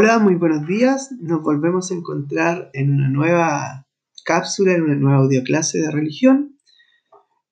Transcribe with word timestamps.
Hola, 0.00 0.20
muy 0.20 0.36
buenos 0.36 0.64
días. 0.64 1.10
Nos 1.18 1.42
volvemos 1.42 1.90
a 1.90 1.94
encontrar 1.94 2.70
en 2.72 2.94
una 2.94 3.08
nueva 3.08 3.88
cápsula, 4.24 4.72
en 4.72 4.82
una 4.82 4.94
nueva 4.94 5.24
audioclase 5.24 5.80
de 5.80 5.90
religión 5.90 6.56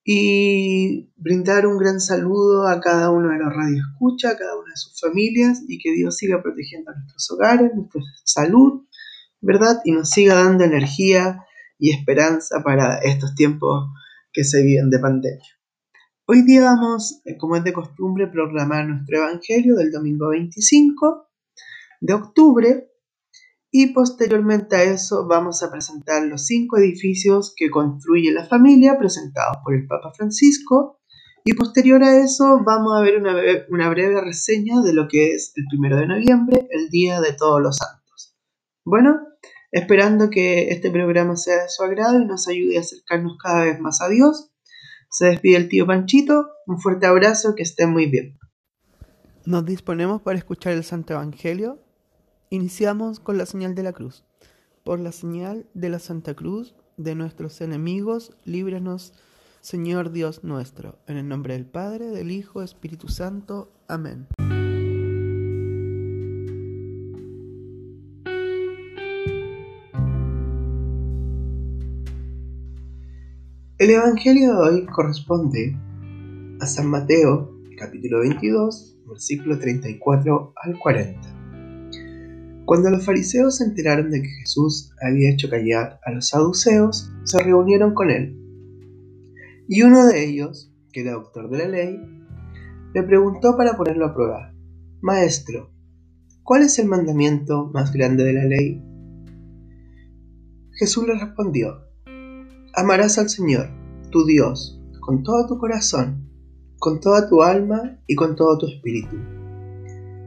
y 0.05 1.11
brindar 1.17 1.67
un 1.67 1.77
gran 1.77 1.99
saludo 1.99 2.69
a 2.69 2.79
cada 2.79 3.11
uno 3.11 3.31
de 3.31 3.39
los 3.39 3.53
radioescucha, 3.53 4.31
a 4.31 4.37
cada 4.37 4.57
una 4.57 4.71
de 4.71 4.77
sus 4.77 5.01
familias 5.01 5.65
y 5.67 5.81
que 5.81 5.91
Dios 5.91 6.19
siga 6.19 6.41
protegiendo 6.41 6.93
nuestros 6.93 7.29
hogares, 7.33 7.73
nuestra 7.75 8.01
salud, 8.23 8.87
¿verdad? 9.41 9.81
Y 9.85 9.91
nos 9.91 10.11
siga 10.11 10.37
dando 10.37 10.63
energía 10.63 11.45
y 11.81 11.91
esperanza 11.91 12.63
para 12.63 12.99
estos 12.99 13.35
tiempos 13.35 13.89
que 14.33 14.45
se 14.45 14.63
viven 14.63 14.89
de 14.89 15.01
pandemia. 15.01 15.59
Hoy 16.27 16.43
día 16.43 16.63
vamos, 16.63 17.23
eh, 17.25 17.37
como 17.39 17.57
es 17.57 17.65
de 17.65 17.73
costumbre, 17.73 18.29
proclamar 18.29 18.87
nuestro 18.87 19.19
Evangelio 19.19 19.75
del 19.75 19.91
domingo 19.91 20.29
25 20.29 21.26
de 22.07 22.15
octubre 22.15 22.91
y 23.71 23.93
posteriormente 23.93 24.77
a 24.77 24.85
eso 24.85 25.27
vamos 25.27 25.63
a 25.63 25.71
presentar 25.71 26.25
los 26.25 26.47
cinco 26.47 26.79
edificios 26.79 27.53
que 27.57 27.69
construye 27.69 28.33
la 28.33 28.47
familia 28.47 28.97
presentados 28.99 29.59
por 29.63 29.75
el 29.75 29.87
Papa 29.87 30.13
Francisco 30.17 31.01
y 31.45 31.55
posterior 31.55 32.03
a 32.03 32.17
eso 32.25 32.61
vamos 32.65 32.97
a 32.97 33.03
ver 33.03 33.19
una, 33.19 33.37
una 33.69 33.89
breve 33.91 34.21
reseña 34.21 34.81
de 34.83 34.93
lo 34.93 35.09
que 35.09 35.33
es 35.33 35.53
el 35.57 35.65
primero 35.69 35.97
de 35.97 36.07
noviembre, 36.07 36.67
el 36.71 36.89
Día 36.89 37.21
de 37.21 37.35
Todos 37.35 37.61
los 37.61 37.77
Santos. 37.77 38.37
Bueno, 38.85 39.21
esperando 39.71 40.31
que 40.31 40.71
este 40.71 40.91
programa 40.91 41.37
sea 41.37 41.63
de 41.63 41.69
su 41.69 41.85
agrado 41.85 42.19
y 42.21 42.25
nos 42.25 42.49
ayude 42.49 42.79
a 42.79 42.81
acercarnos 42.81 43.37
cada 43.41 43.65
vez 43.65 43.79
más 43.79 44.01
a 44.01 44.09
Dios. 44.09 44.51
Se 45.11 45.27
despide 45.27 45.57
el 45.57 45.69
tío 45.69 45.87
Panchito, 45.87 46.49
un 46.67 46.81
fuerte 46.81 47.07
abrazo, 47.07 47.55
que 47.55 47.63
estén 47.63 47.93
muy 47.93 48.07
bien. 48.07 48.39
Nos 49.45 49.65
disponemos 49.65 50.23
para 50.23 50.39
escuchar 50.39 50.73
el 50.73 50.83
Santo 50.83 51.13
Evangelio 51.13 51.86
Iniciamos 52.49 53.19
con 53.19 53.39
la 53.39 53.47
señal 53.47 53.75
de 53.75 53.83
la 53.83 53.93
cruz. 53.93 54.25
Por 54.85 55.01
la 55.01 55.11
señal 55.11 55.67
de 55.75 55.89
la 55.89 55.99
Santa 55.99 56.35
Cruz 56.35 56.77
de 56.97 57.17
nuestros 57.17 57.61
enemigos, 57.61 58.37
líbranos, 58.45 59.15
Señor 59.61 60.13
Dios 60.13 60.45
nuestro. 60.45 60.97
En 61.09 61.17
el 61.17 61.27
nombre 61.27 61.55
del 61.55 61.67
Padre, 61.67 62.07
del 62.07 62.31
Hijo, 62.31 62.63
Espíritu 62.63 63.09
Santo. 63.09 63.73
Amén. 63.89 64.29
El 73.79 73.91
Evangelio 73.91 74.53
de 74.53 74.69
hoy 74.69 74.87
corresponde 74.87 75.77
a 76.61 76.67
San 76.67 76.87
Mateo, 76.87 77.59
capítulo 77.77 78.21
22, 78.21 78.99
versículo 79.09 79.59
34 79.59 80.55
al 80.63 80.79
40. 80.79 81.36
Cuando 82.67 82.91
los 82.91 83.07
fariseos 83.07 83.59
se 83.59 83.65
enteraron 83.65 84.11
de 84.11 84.23
que 84.23 84.29
Jesús 84.29 84.91
había 85.01 85.31
hecho 85.31 85.49
callar 85.49 86.01
a 86.05 86.11
los 86.11 86.31
saduceos, 86.31 87.13
se 87.23 87.41
reunieron 87.41 87.95
con 87.95 88.11
él. 88.11 88.37
Y 89.69 89.83
uno 89.83 90.05
de 90.05 90.25
ellos, 90.29 90.75
que 90.93 91.03
era 91.03 91.13
doctor 91.13 91.49
de 91.49 91.59
la 91.59 91.69
ley, 91.69 92.01
le 92.93 93.03
preguntó 93.05 93.57
para 93.57 93.77
ponerlo 93.77 94.07
a 94.07 94.15
prueba, 94.15 94.53
Maestro, 95.01 95.71
¿cuál 96.43 96.63
es 96.63 96.81
el 96.81 96.89
mandamiento 96.89 97.71
más 97.73 97.93
grande 97.93 98.25
de 98.25 98.33
la 98.33 98.45
ley? 98.45 98.83
Jesús 100.73 101.07
le 101.07 101.17
respondió, 101.17 101.85
Amarás 102.75 103.17
al 103.19 103.29
Señor, 103.29 103.71
tu 104.11 104.27
Dios, 104.27 104.83
con 104.99 105.23
todo 105.23 105.47
tu 105.47 105.57
corazón, 105.59 106.29
con 106.81 106.99
toda 106.99 107.29
tu 107.29 107.45
alma 107.45 108.01
y 108.09 108.17
con 108.17 108.35
todo 108.35 108.59
tu 108.59 108.67
espíritu 108.67 109.36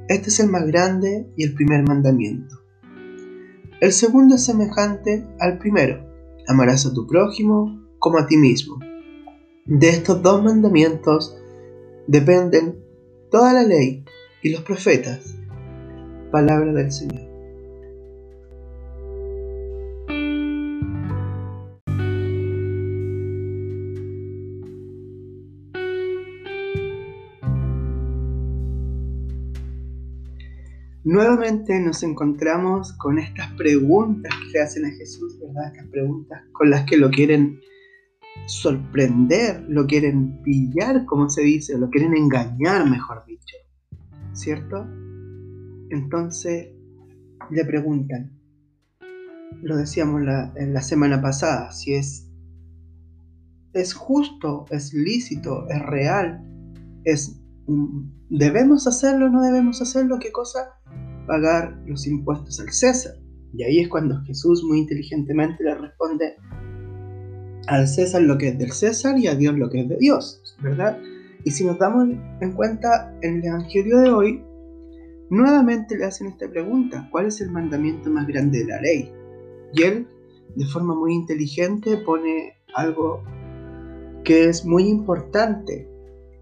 este 0.09 0.29
es 0.29 0.39
el 0.39 0.49
más 0.49 0.65
grande 0.65 1.31
y 1.37 1.43
el 1.43 1.53
primer 1.53 1.87
mandamiento. 1.87 2.59
El 3.79 3.93
segundo 3.93 4.35
es 4.35 4.43
semejante 4.43 5.23
al 5.39 5.59
primero. 5.59 6.03
Amarás 6.47 6.87
a 6.87 6.93
tu 6.93 7.05
prójimo 7.05 7.79
como 7.99 8.17
a 8.17 8.25
ti 8.25 8.35
mismo. 8.35 8.79
De 9.65 9.89
estos 9.89 10.21
dos 10.23 10.43
mandamientos 10.43 11.37
dependen 12.07 12.83
toda 13.29 13.53
la 13.53 13.61
ley 13.61 14.03
y 14.41 14.49
los 14.49 14.63
profetas. 14.63 15.35
Palabra 16.31 16.73
del 16.73 16.91
Señor. 16.91 17.28
Nuevamente 31.05 31.79
nos 31.79 32.03
encontramos 32.03 32.91
con 32.93 33.19
estas 33.19 33.51
preguntas 33.53 34.33
que 34.35 34.51
le 34.51 34.61
hacen 34.61 34.85
a 34.85 34.91
Jesús, 34.91 35.39
¿verdad? 35.39 35.73
Estas 35.73 35.87
preguntas 35.87 36.41
con 36.51 36.69
las 36.69 36.85
que 36.85 36.97
lo 36.97 37.09
quieren 37.09 37.59
sorprender, 38.47 39.63
lo 39.69 39.87
quieren 39.87 40.41
pillar, 40.43 41.05
como 41.05 41.29
se 41.29 41.41
dice, 41.41 41.77
lo 41.77 41.89
quieren 41.89 42.15
engañar, 42.15 42.89
mejor 42.89 43.23
dicho. 43.25 43.55
¿Cierto? 44.33 44.85
Entonces 45.89 46.69
le 47.49 47.65
preguntan, 47.65 48.37
lo 49.61 49.77
decíamos 49.77 50.21
la, 50.21 50.53
en 50.57 50.73
la 50.73 50.81
semana 50.81 51.21
pasada, 51.21 51.71
si 51.71 51.93
es, 51.93 52.29
es 53.73 53.93
justo, 53.93 54.65
es 54.69 54.93
lícito, 54.93 55.67
es 55.69 55.81
real, 55.81 56.43
es 57.05 57.39
debemos 58.29 58.87
hacerlo, 58.87 59.29
no 59.29 59.41
debemos 59.41 59.81
hacerlo, 59.81 60.19
qué 60.19 60.31
cosa 60.31 60.78
pagar 61.29 61.79
los 61.85 62.07
impuestos 62.07 62.59
al 62.59 62.71
César. 62.73 63.13
Y 63.53 63.63
ahí 63.63 63.79
es 63.81 63.87
cuando 63.87 64.19
Jesús 64.23 64.63
muy 64.63 64.79
inteligentemente 64.79 65.63
le 65.63 65.75
responde 65.75 66.35
al 67.67 67.87
César 67.87 68.23
lo 68.23 68.37
que 68.39 68.49
es 68.49 68.57
del 68.57 68.71
César 68.71 69.17
y 69.19 69.27
a 69.27 69.35
Dios 69.35 69.55
lo 69.55 69.69
que 69.69 69.81
es 69.81 69.87
de 69.87 69.97
Dios, 69.97 70.41
¿verdad? 70.61 70.99
Y 71.43 71.51
si 71.51 71.65
nos 71.65 71.77
damos 71.77 72.09
en 72.41 72.51
cuenta 72.53 73.15
en 73.21 73.37
el 73.37 73.45
Evangelio 73.45 73.99
de 73.99 74.09
hoy, 74.09 74.43
nuevamente 75.29 75.97
le 75.97 76.05
hacen 76.05 76.27
esta 76.27 76.49
pregunta, 76.49 77.07
¿cuál 77.11 77.27
es 77.27 77.39
el 77.41 77.51
mandamiento 77.51 78.09
más 78.09 78.25
grande 78.27 78.59
de 78.59 78.65
la 78.65 78.81
ley? 78.81 79.11
Y 79.73 79.83
él, 79.83 80.07
de 80.55 80.65
forma 80.65 80.95
muy 80.95 81.13
inteligente, 81.13 81.97
pone 81.97 82.55
algo 82.75 83.23
que 84.23 84.45
es 84.45 84.65
muy 84.65 84.87
importante 84.87 85.87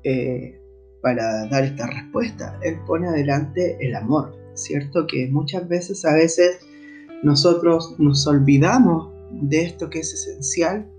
eh, 0.03 0.57
para 1.01 1.45
dar 1.47 1.65
esta 1.65 1.87
respuesta. 1.87 2.57
Él 2.63 2.79
pone 2.87 3.07
adelante 3.09 3.77
el 3.81 3.95
amor. 3.95 4.46
¿Cierto? 4.57 5.07
Que 5.07 5.27
muchas 5.27 5.67
veces, 5.67 6.05
a 6.05 6.13
veces, 6.13 6.59
nosotros 7.23 7.95
nos 7.97 8.27
olvidamos 8.27 9.11
de 9.31 9.63
esto 9.63 9.89
que 9.89 9.99
es 9.99 10.13
esencial, 10.13 10.89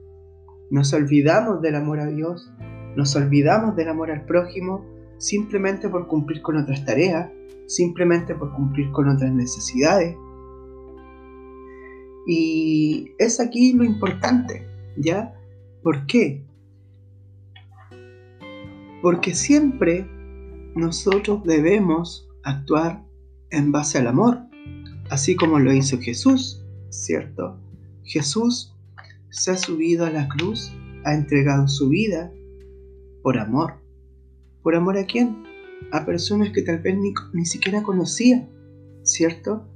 nos 0.70 0.92
olvidamos 0.92 1.62
del 1.62 1.76
amor 1.76 2.00
a 2.00 2.06
Dios, 2.06 2.50
nos 2.96 3.14
olvidamos 3.16 3.76
del 3.76 3.88
amor 3.88 4.10
al 4.10 4.24
prójimo 4.24 4.84
simplemente 5.18 5.88
por 5.88 6.06
cumplir 6.06 6.40
con 6.42 6.56
otras 6.56 6.84
tareas, 6.84 7.30
simplemente 7.66 8.34
por 8.34 8.52
cumplir 8.54 8.90
con 8.92 9.08
otras 9.08 9.32
necesidades. 9.32 10.16
Y 12.26 13.12
es 13.18 13.40
aquí 13.40 13.72
lo 13.72 13.84
importante, 13.84 14.66
¿ya? 14.96 15.34
¿Por 15.82 16.06
qué? 16.06 16.44
Porque 19.02 19.34
siempre 19.34 20.06
nosotros 20.74 21.42
debemos 21.44 22.28
actuar 22.44 23.02
en 23.50 23.72
base 23.72 23.98
al 23.98 24.06
amor, 24.06 24.38
así 25.10 25.36
como 25.36 25.58
lo 25.58 25.72
hizo 25.72 25.98
Jesús, 25.98 26.64
¿cierto? 26.90 27.58
Jesús 28.04 28.74
se 29.30 29.50
ha 29.50 29.56
subido 29.56 30.06
a 30.06 30.10
la 30.10 30.28
cruz, 30.28 30.72
ha 31.04 31.14
entregado 31.14 31.68
su 31.68 31.88
vida 31.88 32.32
por 33.22 33.38
amor. 33.38 33.74
¿Por 34.62 34.74
amor 34.74 34.98
a 34.98 35.06
quién? 35.06 35.44
A 35.92 36.04
personas 36.04 36.50
que 36.50 36.62
tal 36.62 36.78
vez 36.78 36.96
ni, 36.96 37.12
ni 37.32 37.44
siquiera 37.44 37.82
conocía, 37.82 38.48
¿cierto? 39.02 39.66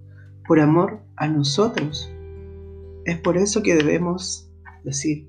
Por 0.47 0.61
amor 0.61 1.01
a 1.17 1.29
nosotros. 1.29 2.11
Es 3.05 3.19
por 3.19 3.37
eso 3.37 3.63
que 3.63 3.75
debemos 3.75 4.51
decir, 4.85 5.29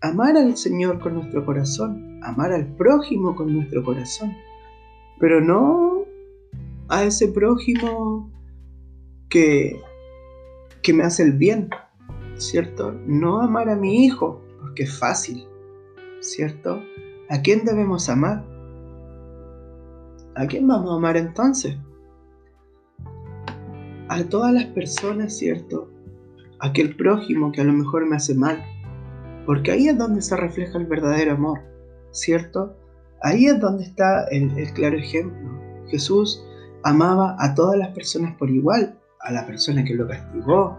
amar 0.00 0.36
al 0.36 0.56
Señor 0.56 1.00
con 1.00 1.14
nuestro 1.14 1.44
corazón, 1.44 2.20
amar 2.22 2.52
al 2.52 2.74
prójimo 2.76 3.34
con 3.34 3.54
nuestro 3.54 3.84
corazón, 3.84 4.34
pero 5.18 5.40
no 5.40 5.85
a 6.88 7.04
ese 7.04 7.28
prójimo 7.28 8.30
que, 9.28 9.80
que 10.82 10.92
me 10.92 11.04
hace 11.04 11.24
el 11.24 11.32
bien, 11.32 11.68
¿cierto? 12.36 12.92
No 13.06 13.40
amar 13.40 13.68
a 13.68 13.76
mi 13.76 14.04
hijo, 14.04 14.42
porque 14.60 14.84
es 14.84 14.98
fácil, 14.98 15.46
¿cierto? 16.20 16.80
¿A 17.28 17.40
quién 17.42 17.64
debemos 17.64 18.08
amar? 18.08 18.44
¿A 20.36 20.46
quién 20.46 20.66
vamos 20.66 20.92
a 20.92 20.96
amar 20.96 21.16
entonces? 21.16 21.76
A 24.08 24.22
todas 24.24 24.52
las 24.52 24.66
personas, 24.66 25.36
¿cierto? 25.36 25.90
Aquel 26.60 26.94
prójimo 26.94 27.52
que 27.52 27.62
a 27.62 27.64
lo 27.64 27.72
mejor 27.72 28.06
me 28.06 28.16
hace 28.16 28.34
mal. 28.34 28.62
Porque 29.44 29.72
ahí 29.72 29.88
es 29.88 29.98
donde 29.98 30.22
se 30.22 30.36
refleja 30.36 30.78
el 30.78 30.86
verdadero 30.86 31.32
amor, 31.32 31.60
¿cierto? 32.10 32.76
Ahí 33.22 33.46
es 33.46 33.58
donde 33.60 33.84
está 33.84 34.26
el, 34.28 34.56
el 34.58 34.72
claro 34.72 34.96
ejemplo. 34.96 35.50
Jesús 35.88 36.45
amaba 36.86 37.34
a 37.40 37.52
todas 37.54 37.76
las 37.76 37.88
personas 37.88 38.36
por 38.36 38.48
igual, 38.48 38.96
a 39.20 39.32
la 39.32 39.44
persona 39.44 39.84
que 39.84 39.94
lo 39.94 40.06
castigó, 40.06 40.78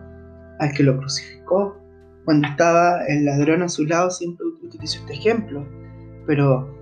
al 0.57 0.71
que 0.71 0.83
lo 0.83 0.97
crucificó. 0.97 1.77
Cuando 2.23 2.47
estaba 2.47 3.05
el 3.07 3.25
ladrón 3.25 3.61
a 3.61 3.67
su 3.67 3.85
lado 3.85 4.09
siempre 4.09 4.45
utilizo 4.63 4.99
este 5.01 5.13
ejemplo, 5.13 5.67
pero 6.25 6.73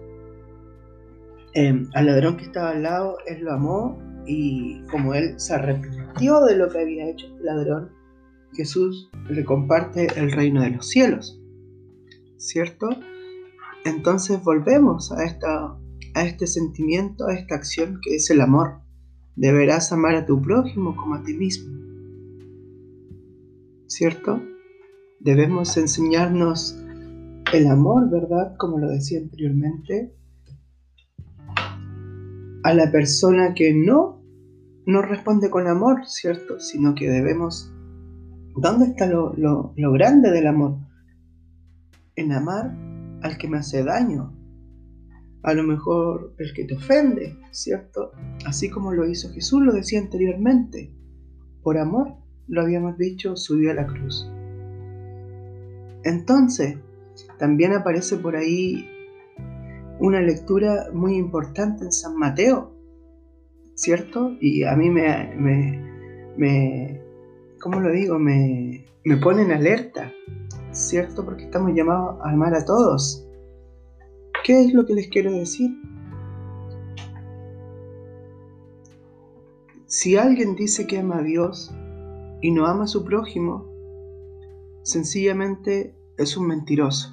em, 1.54 1.90
al 1.96 2.06
ladrón 2.06 2.38
que 2.38 2.46
estaba 2.46 2.70
al 2.70 2.84
lado, 2.84 3.18
él 3.26 3.44
lo 3.44 3.54
amó 3.54 4.00
y 4.28 4.84
como 4.92 5.16
él 5.16 5.40
se 5.40 5.56
arrepintió 5.56 6.42
de 6.42 6.56
lo 6.56 6.70
que 6.70 6.82
había 6.82 7.10
hecho 7.10 7.26
este 7.26 7.44
ladrón, 7.44 7.90
Jesús 8.54 9.10
le 9.28 9.44
comparte 9.44 10.08
el 10.18 10.32
reino 10.32 10.62
de 10.62 10.70
los 10.70 10.88
cielos. 10.88 11.42
¿Cierto? 12.38 12.90
Entonces 13.86 14.44
volvemos 14.44 15.12
a, 15.12 15.24
esta, 15.24 15.76
a 16.14 16.24
este 16.24 16.46
sentimiento, 16.46 17.26
a 17.28 17.34
esta 17.34 17.56
acción 17.56 18.00
que 18.04 18.16
es 18.16 18.30
el 18.30 18.42
amor. 18.42 18.85
Deberás 19.36 19.92
amar 19.92 20.16
a 20.16 20.26
tu 20.26 20.42
prójimo 20.42 20.96
como 20.96 21.16
a 21.16 21.24
ti 21.24 21.34
mismo. 21.34 21.74
¿Cierto? 23.88 24.42
Debemos 25.20 25.76
enseñarnos 25.78 26.78
el 27.54 27.68
amor, 27.68 28.10
¿verdad? 28.10 28.56
Como 28.58 28.80
lo 28.80 28.90
decía 28.90 29.20
anteriormente, 29.20 30.14
a 32.64 32.74
la 32.74 32.92
persona 32.92 33.54
que 33.54 33.74
no 33.74 34.16
no 34.86 35.02
responde 35.02 35.50
con 35.50 35.68
amor, 35.68 36.06
¿cierto? 36.06 36.60
Sino 36.60 36.94
que 36.94 37.10
debemos... 37.10 37.72
¿Dónde 38.56 38.86
está 38.86 39.08
lo, 39.08 39.34
lo 39.36 39.92
grande 39.92 40.32
del 40.32 40.48
amor? 40.48 40.78
En 42.16 42.32
amar 42.32 42.74
al 43.22 43.38
que 43.38 43.50
me 43.50 43.58
hace 43.58 43.84
daño, 43.84 44.34
a 45.46 45.54
lo 45.54 45.62
mejor 45.62 46.34
el 46.40 46.54
que 46.54 46.66
te 46.66 46.74
ofende, 46.74 47.38
¿cierto? 47.52 48.12
Así 48.48 48.68
como 48.68 48.94
lo 48.94 49.08
hizo 49.08 49.32
Jesús, 49.32 49.62
lo 49.62 49.74
decía 49.74 50.00
anteriormente. 50.00 50.92
Por 51.62 51.78
amor, 51.78 52.16
lo 52.48 52.62
habíamos 52.62 52.98
dicho, 52.98 53.36
subió 53.36 53.70
a 53.70 53.76
la 53.76 53.86
cruz. 53.86 54.28
Entonces, 56.04 56.80
también 57.38 57.74
aparece 57.74 58.18
por 58.18 58.36
ahí 58.36 58.90
una 60.00 60.20
lectura 60.20 60.88
muy 60.92 61.16
importante 61.16 61.86
en 61.86 61.92
San 61.92 62.18
Mateo, 62.18 62.76
¿cierto? 63.76 64.36
Y 64.42 64.64
a 64.64 64.76
mí 64.76 64.90
me, 64.90 65.32
me, 65.38 66.34
me 66.38 67.02
¿cómo 67.62 67.80
lo 67.82 67.92
digo? 67.92 68.18
Me, 68.18 68.84
me 69.04 69.18
pone 69.18 69.44
en 69.44 69.52
alerta, 69.52 70.12
¿cierto? 70.72 71.24
Porque 71.24 71.44
estamos 71.44 71.72
llamados 71.76 72.20
a 72.24 72.32
amar 72.32 72.56
a 72.56 72.66
todos. 72.66 73.25
¿Qué 74.46 74.62
es 74.62 74.76
lo 74.76 74.86
que 74.86 74.94
les 74.94 75.08
quiero 75.08 75.32
decir? 75.32 75.76
Si 79.88 80.18
alguien 80.18 80.56
dice 80.56 80.86
que 80.86 81.00
ama 81.00 81.18
a 81.18 81.24
Dios 81.24 81.74
y 82.44 82.52
no 82.52 82.68
ama 82.68 82.84
a 82.84 82.88
su 82.88 83.04
prójimo, 83.04 83.66
sencillamente 84.84 85.96
es 86.20 86.38
un 86.38 86.46
mentiroso. 86.46 87.12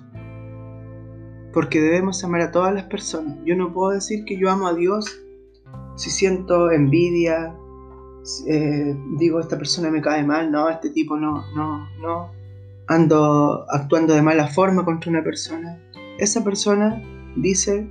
Porque 1.54 1.80
debemos 1.80 2.22
amar 2.22 2.42
a 2.42 2.52
todas 2.52 2.74
las 2.74 2.84
personas. 2.84 3.38
Yo 3.46 3.56
no 3.56 3.72
puedo 3.72 3.92
decir 3.92 4.26
que 4.26 4.36
yo 4.36 4.50
amo 4.50 4.66
a 4.66 4.74
Dios 4.74 5.06
si 5.96 6.10
siento 6.10 6.70
envidia, 6.70 7.56
eh, 8.46 8.94
digo, 9.16 9.40
esta 9.40 9.56
persona 9.56 9.90
me 9.90 10.02
cae 10.02 10.22
mal, 10.22 10.52
no, 10.52 10.68
este 10.68 10.90
tipo 10.90 11.16
no, 11.16 11.42
no, 11.56 11.88
no, 11.98 12.30
ando 12.88 13.64
actuando 13.70 14.12
de 14.12 14.20
mala 14.20 14.48
forma 14.48 14.84
contra 14.84 15.10
una 15.10 15.24
persona, 15.24 15.82
esa 16.18 16.44
persona 16.44 17.02
dice 17.36 17.88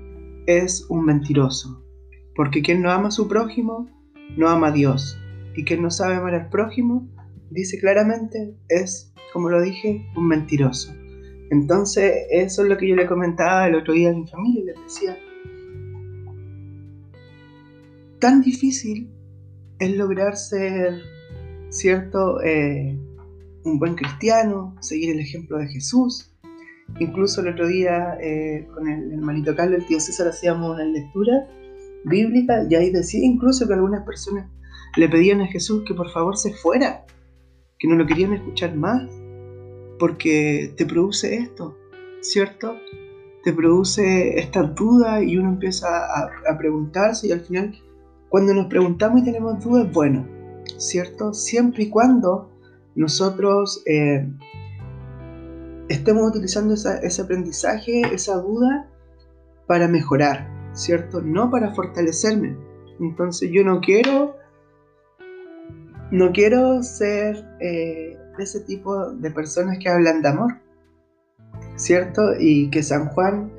es 0.48 0.86
un 0.90 1.06
mentiroso, 1.06 1.84
porque 2.36 2.62
quien 2.62 2.82
no 2.82 2.92
ama 2.92 3.10
a 3.10 3.12
su 3.12 3.28
prójimo, 3.28 3.90
no 4.38 4.48
ama 4.50 4.68
a 4.68 4.72
Dios, 4.72 5.18
y 5.56 5.64
quien 5.64 5.82
no 5.82 5.92
sabe 5.92 6.16
amar 6.16 6.34
al 6.34 6.50
prójimo, 6.50 7.08
dice 7.50 7.80
claramente, 7.80 8.56
es, 8.70 9.14
como 9.34 9.50
lo 9.50 9.62
dije, 9.62 10.06
un 10.16 10.28
mentiroso. 10.28 10.94
Entonces, 11.52 12.14
eso 12.32 12.64
es 12.64 12.70
lo 12.70 12.78
que 12.78 12.88
yo 12.88 12.96
le 12.96 13.08
comentaba 13.08 13.68
el 13.68 13.76
otro 13.76 13.94
día 13.94 14.10
a 14.10 14.14
mi 14.14 14.26
familia, 14.28 14.74
les 14.74 14.84
decía, 14.84 15.18
tan 18.20 18.42
difícil 18.42 19.12
es 19.80 19.98
lograr 19.98 20.38
ser, 20.38 21.02
¿cierto?, 21.70 22.42
eh, 22.42 22.98
un 23.64 23.80
buen 23.80 23.96
cristiano, 23.96 24.76
seguir 24.80 25.12
el 25.12 25.20
ejemplo 25.20 25.58
de 25.58 25.68
Jesús. 25.68 26.31
Incluso 27.00 27.42
el 27.42 27.50
otro 27.50 27.68
día 27.68 28.18
eh, 28.22 28.68
con 28.74 28.88
el 28.88 29.14
hermanito 29.14 29.56
Carlos, 29.56 29.80
el 29.80 29.86
tío 29.88 30.00
César, 30.00 30.28
hacíamos 30.28 30.76
una 30.76 30.86
lectura 30.86 31.48
bíblica 32.06 32.66
y 32.70 32.76
ahí 32.76 32.92
decía 32.92 33.24
incluso 33.24 33.68
que 33.68 33.74
algunas 33.74 34.06
personas 34.06 34.50
le 34.98 35.10
pedían 35.10 35.42
a 35.42 35.48
Jesús 35.48 35.84
que 35.88 35.94
por 35.94 36.10
favor 36.12 36.38
se 36.38 36.54
fuera, 36.54 37.06
que 37.80 37.88
no 37.88 37.96
lo 37.96 38.06
querían 38.06 38.34
escuchar 38.34 38.76
más, 38.76 39.10
porque 40.00 40.74
te 40.78 40.86
produce 40.86 41.38
esto, 41.38 41.78
¿cierto? 42.22 42.76
Te 43.44 43.54
produce 43.54 44.40
esta 44.40 44.64
duda 44.64 45.24
y 45.24 45.38
uno 45.38 45.50
empieza 45.50 45.88
a, 45.88 46.32
a 46.50 46.58
preguntarse 46.58 47.28
y 47.28 47.32
al 47.32 47.42
final 47.42 47.74
cuando 48.30 48.54
nos 48.54 48.68
preguntamos 48.68 49.22
y 49.22 49.26
tenemos 49.26 49.64
dudas, 49.64 49.92
bueno, 49.92 50.26
¿cierto? 50.78 51.34
Siempre 51.34 51.84
y 51.84 51.90
cuando 51.90 52.50
nosotros 52.96 53.84
eh, 53.86 54.26
estemos 55.92 56.30
utilizando 56.30 56.74
ese 56.74 57.22
aprendizaje, 57.22 58.02
esa 58.14 58.36
duda, 58.38 58.88
para 59.68 59.88
mejorar, 59.88 60.50
¿cierto? 60.74 61.22
No 61.22 61.50
para 61.50 61.74
fortalecerme. 61.74 62.58
Entonces 63.00 63.50
yo 63.52 63.64
no 63.64 63.80
quiero, 63.82 64.36
no 66.12 66.32
quiero 66.32 66.84
ser 66.84 67.46
eh, 67.60 68.18
ese 68.38 68.62
tipo 68.62 69.12
de 69.12 69.32
personas 69.32 69.78
que 69.80 69.90
hablan 69.90 70.22
de 70.22 70.30
amor, 70.30 70.54
¿cierto? 71.76 72.22
Y 72.40 72.70
que 72.70 72.84
San 72.84 73.08
Juan, 73.10 73.52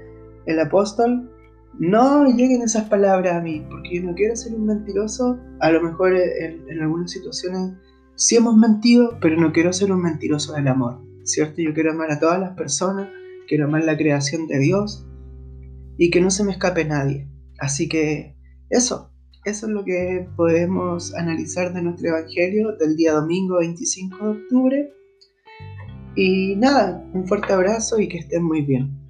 el 0.47 0.61
apóstol, 0.61 1.31
no 1.79 2.27
lleguen 2.27 2.63
esas 2.63 2.89
palabras 2.89 3.37
a 3.37 3.41
mí, 3.41 3.65
porque 3.71 3.97
yo 3.97 4.03
no 4.03 4.15
quiero 4.15 4.37
ser 4.37 4.55
un 4.55 4.67
mentiroso. 4.67 5.39
A 5.61 5.71
lo 5.71 5.81
mejor 5.81 6.15
en, 6.15 6.81
algunas 6.81 7.11
situaciones 7.11 7.73
sí 8.15 8.37
hemos 8.37 8.57
mentido, 8.57 9.19
pero 9.21 9.41
no 9.41 9.53
quiero 9.53 9.73
ser 9.73 9.93
un 9.93 10.03
mentiroso 10.03 10.53
del 10.53 10.69
amor, 10.69 11.01
¿cierto? 11.25 11.61
Yo 11.61 11.75
quiero 11.75 11.93
amar 11.93 12.11
a 12.11 12.21
todas 12.21 12.41
las 12.41 12.57
personas, 12.57 13.09
quiero 13.49 13.67
amar 13.67 13.85
la 13.85 13.97
creación 13.97 14.47
de 14.47 14.59
Dios 14.59 15.07
y 15.99 16.11
que 16.11 16.21
no 16.21 16.31
se 16.31 16.45
me 16.45 16.53
escape 16.53 16.85
nadie. 16.85 17.29
Así 17.59 17.89
que 17.89 18.37
eso, 18.71 19.13
eso 19.45 19.67
es 19.67 19.73
lo 19.73 19.85
que 19.85 20.29
podemos 20.37 21.15
analizar 21.15 21.73
de 21.73 21.83
nuestro 21.83 22.09
Evangelio 22.09 22.77
del 22.79 22.97
día 22.97 23.13
domingo 23.13 23.59
25 23.59 24.17
de 24.17 24.31
octubre. 24.31 24.93
Y 26.15 26.57
nada, 26.57 27.05
un 27.13 27.27
fuerte 27.27 27.53
abrazo 27.53 27.99
y 27.99 28.09
que 28.09 28.19
estén 28.19 28.45
muy 28.45 28.63
bien. 28.63 29.02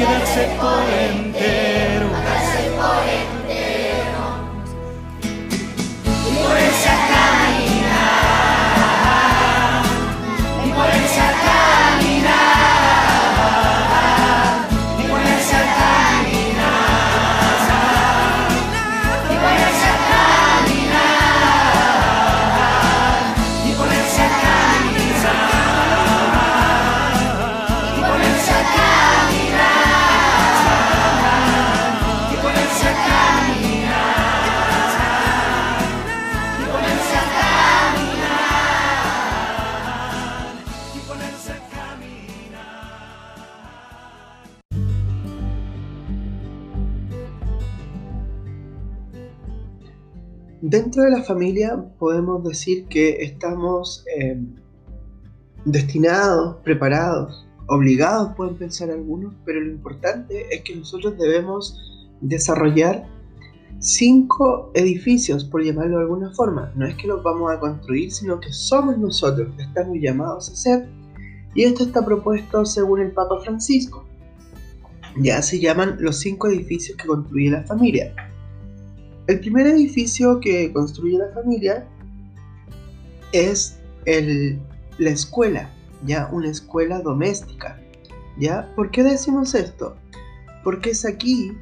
Primero, 0.00 0.24
que 0.24 0.40
hay 0.40 1.19
Dentro 50.62 51.04
de 51.04 51.10
la 51.10 51.22
familia 51.22 51.82
podemos 51.98 52.44
decir 52.44 52.86
que 52.88 53.22
estamos 53.22 54.04
eh, 54.14 54.38
destinados, 55.64 56.56
preparados, 56.62 57.46
obligados, 57.66 58.34
pueden 58.36 58.56
pensar 58.56 58.90
algunos, 58.90 59.32
pero 59.46 59.60
lo 59.60 59.70
importante 59.70 60.54
es 60.54 60.62
que 60.62 60.76
nosotros 60.76 61.16
debemos 61.16 61.78
desarrollar 62.20 63.06
cinco 63.78 64.70
edificios, 64.74 65.44
por 65.44 65.64
llamarlo 65.64 65.96
de 65.96 66.02
alguna 66.02 66.30
forma. 66.32 66.70
No 66.76 66.86
es 66.86 66.94
que 66.96 67.06
los 67.06 67.22
vamos 67.22 67.50
a 67.50 67.58
construir, 67.58 68.12
sino 68.12 68.38
que 68.38 68.52
somos 68.52 68.98
nosotros, 68.98 69.48
estamos 69.58 69.96
llamados 69.98 70.50
a 70.50 70.56
ser. 70.56 70.88
Y 71.54 71.64
esto 71.64 71.84
está 71.84 72.04
propuesto 72.04 72.66
según 72.66 73.00
el 73.00 73.12
Papa 73.12 73.40
Francisco. 73.40 74.04
Ya 75.22 75.40
se 75.40 75.58
llaman 75.58 75.96
los 76.00 76.18
cinco 76.18 76.48
edificios 76.48 76.98
que 76.98 77.06
construye 77.06 77.50
la 77.50 77.64
familia. 77.64 78.14
El 79.30 79.38
primer 79.38 79.64
edificio 79.68 80.40
que 80.40 80.72
construye 80.72 81.16
la 81.16 81.28
familia 81.32 81.86
es 83.30 83.78
el- 84.04 84.58
la 84.98 85.10
escuela, 85.10 85.70
ya 86.04 86.28
una 86.32 86.50
escuela 86.50 86.98
doméstica. 86.98 87.78
¿Ya? 88.40 88.68
¿Por 88.74 88.90
qué 88.90 89.04
decimos 89.04 89.54
esto? 89.54 89.96
Porque 90.64 90.90
es 90.90 91.04
aquí 91.06 91.52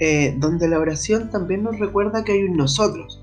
eh, 0.00 0.34
donde 0.38 0.66
la 0.66 0.80
oración 0.80 1.30
también 1.30 1.62
nos 1.62 1.78
recuerda 1.78 2.24
que 2.24 2.32
hay 2.32 2.42
un 2.42 2.56
nosotros, 2.56 3.22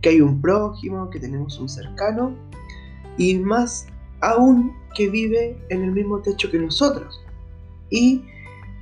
que 0.00 0.08
hay 0.08 0.20
un 0.22 0.40
prójimo, 0.40 1.10
que 1.10 1.20
tenemos 1.20 1.58
un 1.58 1.68
cercano 1.68 2.34
y 3.18 3.38
más 3.38 3.86
aún 4.20 4.72
que 4.94 5.10
vive 5.10 5.58
en 5.68 5.82
el 5.82 5.92
mismo 5.92 6.20
techo 6.20 6.50
que 6.50 6.58
nosotros 6.58 7.20
y 7.90 8.22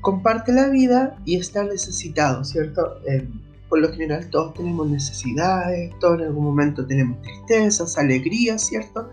comparte 0.00 0.52
la 0.52 0.68
vida 0.68 1.18
y 1.24 1.38
está 1.38 1.64
necesitado, 1.64 2.44
¿cierto? 2.44 2.98
Eh, 3.08 3.28
por 3.76 3.82
lo 3.82 3.92
general 3.92 4.30
todos 4.30 4.54
tenemos 4.54 4.88
necesidades, 4.88 5.92
todos 6.00 6.20
en 6.20 6.28
algún 6.28 6.44
momento 6.44 6.86
tenemos 6.86 7.20
tristezas, 7.20 7.98
alegrías, 7.98 8.64
¿cierto? 8.64 9.10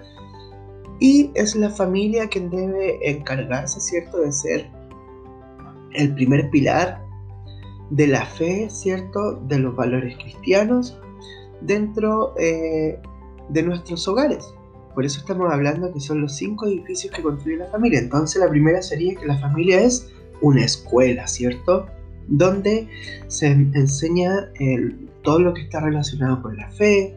Y 1.01 1.31
es 1.35 1.53
la 1.57 1.69
familia 1.69 2.29
quien 2.29 2.49
debe 2.49 2.97
encargarse, 3.09 3.81
¿cierto?, 3.81 4.19
de 4.21 4.31
ser 4.31 4.69
el 5.91 6.15
primer 6.15 6.49
pilar 6.49 7.03
de 7.89 8.07
la 8.07 8.25
fe, 8.25 8.69
¿cierto?, 8.69 9.33
de 9.49 9.59
los 9.59 9.75
valores 9.75 10.15
cristianos 10.15 10.97
dentro 11.59 12.33
eh, 12.39 12.97
de 13.49 13.63
nuestros 13.63 14.07
hogares. 14.07 14.45
Por 14.95 15.03
eso 15.03 15.19
estamos 15.19 15.51
hablando 15.51 15.91
que 15.91 15.99
son 15.99 16.21
los 16.21 16.37
cinco 16.37 16.67
edificios 16.67 17.13
que 17.13 17.21
construye 17.21 17.57
la 17.57 17.67
familia. 17.67 17.99
Entonces 17.99 18.41
la 18.41 18.49
primera 18.49 18.81
sería 18.81 19.13
que 19.15 19.25
la 19.25 19.37
familia 19.39 19.81
es 19.81 20.09
una 20.39 20.63
escuela, 20.63 21.27
¿cierto? 21.27 21.85
Donde 22.27 22.87
se 23.27 23.47
enseña 23.47 24.49
todo 25.23 25.39
lo 25.39 25.53
que 25.53 25.61
está 25.61 25.79
relacionado 25.81 26.41
con 26.41 26.57
la 26.57 26.69
fe, 26.71 27.15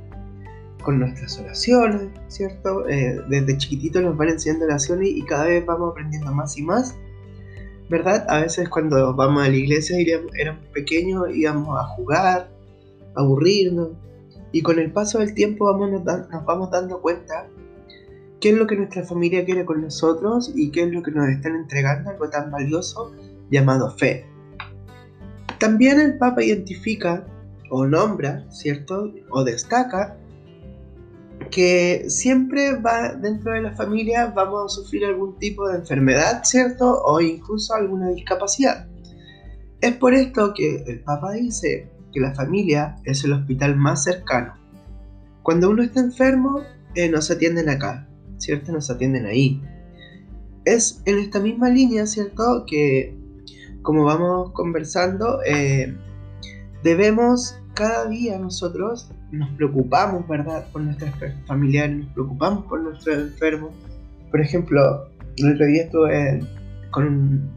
con 0.82 1.00
nuestras 1.00 1.38
oraciones, 1.40 2.08
¿cierto? 2.28 2.88
Eh, 2.88 3.20
desde 3.28 3.58
chiquitito 3.58 4.00
nos 4.00 4.16
van 4.16 4.28
enseñando 4.28 4.66
oraciones 4.66 5.08
y 5.08 5.22
cada 5.22 5.44
vez 5.46 5.66
vamos 5.66 5.90
aprendiendo 5.90 6.32
más 6.32 6.56
y 6.56 6.62
más, 6.62 6.96
¿verdad? 7.90 8.24
A 8.28 8.40
veces 8.40 8.68
cuando 8.68 9.14
vamos 9.14 9.44
a 9.44 9.48
la 9.48 9.56
iglesia 9.56 10.00
iríamos- 10.00 10.30
éramos 10.38 10.64
pequeños, 10.66 11.24
íbamos 11.34 11.76
a 11.78 11.84
jugar, 11.88 12.50
a 13.14 13.20
aburrirnos, 13.20 13.90
y 14.52 14.62
con 14.62 14.78
el 14.78 14.92
paso 14.92 15.18
del 15.18 15.34
tiempo 15.34 15.64
vamos, 15.66 15.90
nos, 15.90 16.04
da- 16.04 16.28
nos 16.30 16.44
vamos 16.44 16.70
dando 16.70 17.00
cuenta 17.00 17.48
qué 18.40 18.50
es 18.50 18.56
lo 18.56 18.66
que 18.66 18.76
nuestra 18.76 19.02
familia 19.02 19.44
quiere 19.44 19.64
con 19.64 19.82
nosotros 19.82 20.52
y 20.54 20.70
qué 20.70 20.84
es 20.84 20.92
lo 20.92 21.02
que 21.02 21.10
nos 21.10 21.28
están 21.28 21.56
entregando, 21.56 22.10
algo 22.10 22.28
tan 22.30 22.50
valioso 22.50 23.12
llamado 23.50 23.90
fe. 23.96 24.24
También 25.58 26.00
el 26.00 26.18
Papa 26.18 26.42
identifica 26.42 27.26
o 27.70 27.86
nombra, 27.86 28.44
¿cierto? 28.50 29.12
O 29.30 29.44
destaca 29.44 30.16
que 31.50 32.06
siempre 32.08 32.76
va 32.76 33.14
dentro 33.14 33.52
de 33.52 33.62
la 33.62 33.72
familia 33.74 34.26
vamos 34.34 34.72
a 34.72 34.82
sufrir 34.82 35.04
algún 35.04 35.38
tipo 35.38 35.68
de 35.68 35.78
enfermedad, 35.78 36.42
¿cierto? 36.44 37.02
O 37.04 37.20
incluso 37.20 37.74
alguna 37.74 38.08
discapacidad. 38.10 38.86
Es 39.80 39.94
por 39.96 40.14
esto 40.14 40.52
que 40.54 40.84
el 40.86 41.00
Papa 41.00 41.32
dice 41.32 41.90
que 42.12 42.20
la 42.20 42.34
familia 42.34 42.96
es 43.04 43.24
el 43.24 43.32
hospital 43.32 43.76
más 43.76 44.04
cercano. 44.04 44.54
Cuando 45.42 45.70
uno 45.70 45.82
está 45.82 46.00
enfermo, 46.00 46.62
eh, 46.94 47.08
no 47.08 47.20
se 47.20 47.34
atienden 47.34 47.68
acá, 47.68 48.08
¿cierto? 48.38 48.72
Nos 48.72 48.90
atienden 48.90 49.26
ahí. 49.26 49.62
Es 50.64 51.02
en 51.04 51.18
esta 51.18 51.38
misma 51.38 51.68
línea, 51.68 52.06
¿cierto? 52.06 52.64
Que 52.66 53.16
como 53.86 54.02
vamos 54.02 54.50
conversando, 54.50 55.38
eh, 55.44 55.94
debemos 56.82 57.56
cada 57.74 58.08
día 58.08 58.36
nosotros 58.36 59.12
nos 59.30 59.48
preocupamos, 59.50 60.26
¿verdad? 60.26 60.66
Por 60.72 60.82
nuestros 60.82 61.12
familiares, 61.46 61.98
nos 61.98 62.08
preocupamos 62.08 62.64
por 62.64 62.80
nuestros 62.80 63.16
enfermos. 63.16 63.70
Por 64.32 64.40
ejemplo, 64.40 65.06
el 65.36 65.52
otro 65.52 65.66
día 65.66 65.84
estuve 65.84 66.40
con, 66.90 67.48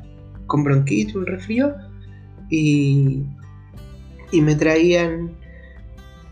con 0.45 0.63
bronquitis, 0.63 1.15
un 1.15 1.25
resfrío, 1.25 1.73
y, 2.51 3.25
y 4.31 4.41
me 4.41 4.53
traían 4.53 5.31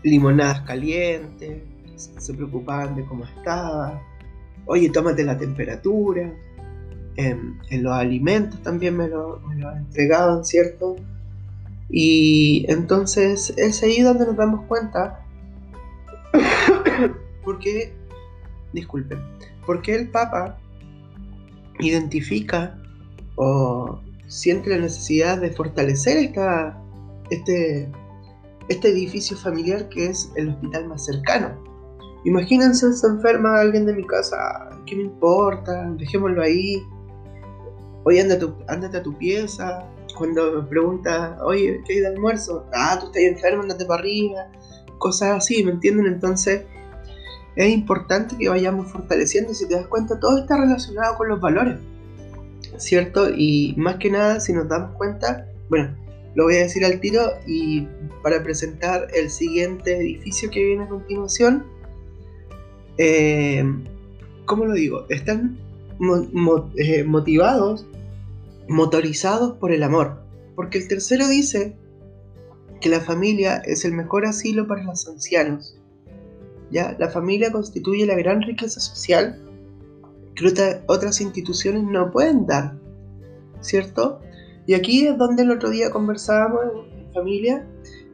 limonadas 0.04 0.60
calientes, 0.60 1.60
se 1.96 2.34
preocupaban 2.34 2.94
de 2.94 3.04
cómo 3.04 3.24
estaba. 3.24 4.00
Oye, 4.66 4.90
tómate 4.90 5.24
la 5.24 5.36
temperatura. 5.36 6.32
En, 7.20 7.58
los 7.82 7.92
alimentos 7.92 8.62
también 8.62 8.96
me 8.96 9.08
lo, 9.08 9.40
me 9.40 9.56
lo 9.56 9.72
entregaban, 9.72 10.44
¿cierto? 10.44 10.94
Y 11.90 12.64
entonces 12.68 13.52
es 13.56 13.82
ahí 13.82 14.02
donde 14.02 14.24
nos 14.24 14.36
damos 14.36 14.66
cuenta 14.66 15.26
porque, 17.44 17.92
disculpen, 18.72 19.18
porque 19.66 19.96
el 19.96 20.10
Papa 20.10 20.58
identifica 21.80 22.78
o 23.34 24.00
siente 24.28 24.70
la 24.70 24.78
necesidad 24.78 25.40
de 25.40 25.50
fortalecer 25.50 26.18
esta, 26.18 26.80
este, 27.30 27.90
este 28.68 28.90
edificio 28.90 29.36
familiar 29.36 29.88
que 29.88 30.06
es 30.06 30.30
el 30.36 30.50
hospital 30.50 30.88
más 30.88 31.04
cercano. 31.04 31.68
Imagínense, 32.24 32.92
se 32.92 33.06
enferma 33.06 33.60
alguien 33.60 33.86
de 33.86 33.94
mi 33.94 34.06
casa, 34.06 34.68
¿qué 34.86 34.96
me 34.96 35.02
importa? 35.04 35.90
Dejémoslo 35.98 36.42
ahí. 36.42 36.82
Oye, 38.08 38.22
ándate, 38.22 38.96
a 38.96 39.02
tu 39.02 39.18
pieza. 39.18 39.84
Cuando 40.16 40.62
me 40.62 40.66
pregunta, 40.66 41.38
oye, 41.42 41.82
¿qué 41.86 41.92
hay 41.92 42.00
de 42.00 42.06
almuerzo? 42.06 42.64
Ah, 42.72 42.96
tú 42.98 43.06
estás 43.08 43.22
enfermo, 43.22 43.62
andate 43.62 43.84
para 43.84 44.00
arriba. 44.00 44.50
Cosas 44.96 45.36
así, 45.36 45.62
¿me 45.62 45.72
entienden? 45.72 46.06
Entonces, 46.06 46.62
es 47.54 47.68
importante 47.68 48.34
que 48.38 48.48
vayamos 48.48 48.90
fortaleciendo. 48.90 49.52
Y 49.52 49.54
si 49.54 49.68
te 49.68 49.74
das 49.74 49.86
cuenta, 49.88 50.18
todo 50.18 50.38
está 50.38 50.56
relacionado 50.56 51.18
con 51.18 51.28
los 51.28 51.38
valores. 51.38 51.76
¿Cierto? 52.78 53.28
Y 53.28 53.74
más 53.76 53.96
que 53.96 54.10
nada, 54.10 54.40
si 54.40 54.54
nos 54.54 54.68
damos 54.68 54.96
cuenta, 54.96 55.46
bueno, 55.68 55.94
lo 56.34 56.44
voy 56.44 56.54
a 56.54 56.60
decir 56.60 56.86
al 56.86 57.00
tiro 57.00 57.20
y 57.46 57.86
para 58.22 58.42
presentar 58.42 59.08
el 59.12 59.28
siguiente 59.28 59.96
edificio 59.98 60.50
que 60.50 60.64
viene 60.64 60.84
a 60.84 60.88
continuación 60.88 61.64
eh, 62.96 63.64
¿cómo 64.44 64.64
lo 64.64 64.72
digo? 64.72 65.06
Están 65.08 65.58
eh, 66.76 67.04
motivados, 67.04 67.86
motorizados 68.68 69.56
por 69.58 69.72
el 69.72 69.82
amor. 69.82 70.22
Porque 70.54 70.78
el 70.78 70.88
tercero 70.88 71.26
dice 71.28 71.76
que 72.80 72.88
la 72.88 73.00
familia 73.00 73.56
es 73.64 73.84
el 73.84 73.92
mejor 73.92 74.26
asilo 74.26 74.66
para 74.66 74.84
los 74.84 75.08
ancianos. 75.08 75.76
¿ya? 76.70 76.96
La 76.98 77.08
familia 77.08 77.50
constituye 77.52 78.06
la 78.06 78.16
gran 78.16 78.42
riqueza 78.42 78.80
social 78.80 79.40
que 80.34 80.80
otras 80.86 81.20
instituciones 81.20 81.82
no 81.84 82.10
pueden 82.10 82.46
dar. 82.46 82.78
¿Cierto? 83.60 84.20
Y 84.66 84.74
aquí 84.74 85.06
es 85.06 85.18
donde 85.18 85.42
el 85.42 85.50
otro 85.50 85.70
día 85.70 85.90
conversábamos 85.90 86.60
en 86.96 87.12
familia 87.12 87.66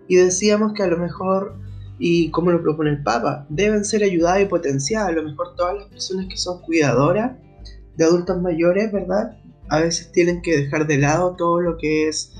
y 0.08 0.16
decíamos 0.16 0.72
que 0.72 0.82
a 0.82 0.86
lo 0.86 0.96
mejor 0.96 1.56
y 1.98 2.30
como 2.30 2.50
lo 2.50 2.62
propone 2.62 2.90
el 2.90 3.02
Papa, 3.02 3.46
deben 3.48 3.84
ser 3.84 4.02
ayudadas 4.02 4.42
y 4.42 4.46
potenciadas. 4.46 5.08
A 5.10 5.12
lo 5.12 5.22
mejor 5.22 5.54
todas 5.54 5.76
las 5.76 5.88
personas 5.88 6.26
que 6.28 6.36
son 6.36 6.60
cuidadoras 6.62 7.32
de 7.96 8.04
adultos 8.04 8.40
mayores, 8.42 8.92
¿verdad? 8.92 9.36
A 9.68 9.80
veces 9.80 10.12
tienen 10.12 10.42
que 10.42 10.56
dejar 10.56 10.86
de 10.86 10.98
lado 10.98 11.34
todo 11.36 11.60
lo 11.60 11.76
que 11.78 12.08
es 12.08 12.32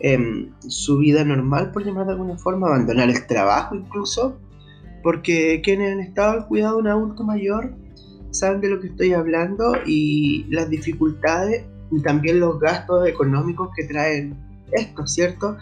em, 0.00 0.52
su 0.60 0.98
vida 0.98 1.24
normal, 1.24 1.72
por 1.72 1.84
llamar 1.84 2.06
de 2.06 2.12
alguna 2.12 2.38
forma, 2.38 2.68
abandonar 2.68 3.10
el 3.10 3.26
trabajo 3.26 3.74
incluso, 3.74 4.38
porque 5.02 5.60
quienes 5.62 5.92
han 5.92 6.00
estado 6.00 6.32
al 6.32 6.46
cuidado 6.46 6.76
de 6.76 6.80
un 6.82 6.88
adulto 6.88 7.24
mayor 7.24 7.74
saben 8.30 8.60
de 8.60 8.70
lo 8.70 8.80
que 8.80 8.88
estoy 8.88 9.12
hablando 9.12 9.74
y 9.84 10.44
las 10.50 10.70
dificultades 10.70 11.64
y 11.90 12.00
también 12.02 12.40
los 12.40 12.60
gastos 12.60 13.06
económicos 13.08 13.70
que 13.74 13.84
traen 13.84 14.36
esto, 14.72 15.06
¿cierto? 15.06 15.56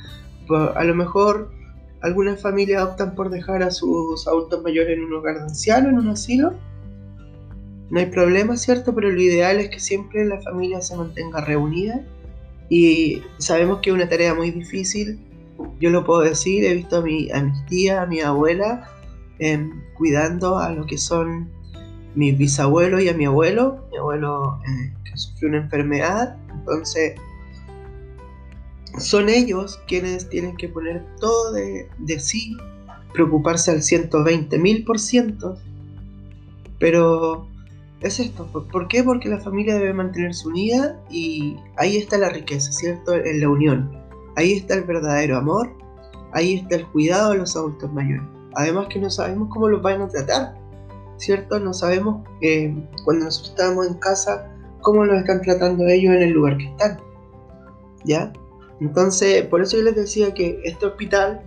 Pues, 0.47 0.71
a 0.75 0.85
lo 0.85 0.95
mejor 0.95 1.51
algunas 2.01 2.41
familias 2.41 2.83
optan 2.83 3.15
por 3.15 3.31
dejar 3.31 3.63
a 3.63 3.71
sus 3.71 4.27
adultos 4.29 4.63
mayores 4.63 4.97
en 4.97 5.05
un 5.05 5.15
hogar 5.15 5.37
de 5.37 5.43
ancianos, 5.43 5.93
en 5.93 5.99
un 5.99 6.09
asilo. 6.09 6.55
No 7.91 8.01
hay 8.01 8.07
problema, 8.07 8.57
¿cierto? 8.57 8.95
Pero 8.95 9.11
lo 9.11 9.21
ideal 9.21 9.59
es 9.59 9.71
que 9.71 9.81
siempre 9.81 10.25
la 10.25 10.41
familia 10.41 10.81
se 10.81 10.97
mantenga 10.97 11.41
reunida. 11.41 12.05
Y 12.69 13.23
sabemos 13.39 13.81
que 13.81 13.91
es 13.91 13.95
una 13.95 14.09
tarea 14.09 14.35
muy 14.35 14.51
difícil. 14.51 15.19
Yo 15.81 15.91
lo 15.91 16.05
puedo 16.05 16.21
decir, 16.21 16.65
he 16.65 16.75
visto 16.75 16.99
a, 16.99 17.03
mi, 17.03 17.31
a 17.31 18.03
a 18.03 18.07
mi 18.07 18.21
abuela, 18.21 18.89
em, 19.39 19.83
cuidando 19.95 20.59
a 20.59 20.71
lo 20.71 20.87
que 20.87 20.99
son 20.99 21.49
mis 22.15 22.37
bisabuelos 22.37 23.03
y 23.03 23.09
a 23.09 23.15
mi 23.15 23.25
abuelo. 23.25 23.87
Mi 23.91 23.99
abuelo 23.99 24.59
eh, 24.67 24.93
que 25.05 25.17
sufrió 25.17 25.49
una 25.49 25.59
enfermedad. 25.59 26.37
Entonces 26.53 27.15
son 28.99 29.29
ellos 29.29 29.81
quienes 29.87 30.29
tienen 30.29 30.57
que 30.57 30.69
poner 30.69 31.05
todo 31.21 31.53
de, 31.53 31.89
sí, 32.19 32.57
preocuparse 33.13 33.71
al 33.71 33.83
120 33.83 34.59
mil 34.59 34.85
por 34.85 34.99
ciento. 34.99 35.59
Pero 36.79 37.49
es 38.01 38.21
esto, 38.21 38.47
¿por 38.47 38.89
qué? 38.89 39.03
Porque 39.03 39.29
la 39.29 39.41
familia 39.41 39.75
debe 39.75 39.93
mantenerse 39.93 40.47
unida 40.47 41.01
y 41.11 41.57
ahí 41.77 41.97
está 41.97 42.17
la 42.17 42.29
riqueza, 42.29 42.71
¿cierto? 42.71 43.15
En 43.15 43.41
la 43.41 43.49
unión. 43.49 43.91
Ahí 44.37 44.53
está 44.53 44.75
el 44.75 44.85
verdadero 44.85 45.37
amor, 45.37 45.73
ahí 46.33 46.55
está 46.55 46.77
el 46.77 46.87
cuidado 46.87 47.33
de 47.33 47.39
los 47.39 47.57
adultos 47.57 47.93
mayores. 47.93 48.23
Además 48.55 48.87
que 48.89 49.01
no 49.01 49.11
sabemos 49.11 49.49
cómo 49.53 49.69
los 49.69 49.83
van 49.83 50.03
a 50.03 50.09
tratar, 50.09 50.55
¿cierto? 51.17 51.59
No 51.59 51.73
sabemos 51.73 52.25
eh, 52.41 52.73
cuando 53.05 53.25
nosotros 53.25 53.51
estamos 53.51 53.87
en 53.89 53.95
casa 53.95 54.49
cómo 54.81 55.05
los 55.05 55.19
están 55.19 55.43
tratando 55.43 55.87
ellos 55.89 56.15
en 56.15 56.23
el 56.23 56.31
lugar 56.31 56.57
que 56.57 56.67
están. 56.67 57.01
¿Ya? 58.05 58.33
Entonces, 58.81 59.45
por 59.47 59.61
eso 59.61 59.77
yo 59.77 59.83
les 59.83 59.97
decía 59.97 60.33
que 60.33 60.61
este 60.63 60.87
hospital, 60.87 61.43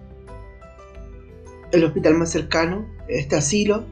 el 1.71 1.85
hospital 1.85 2.15
más 2.15 2.29
cercano, 2.29 2.85
este 3.07 3.37
asilo, 3.37 3.85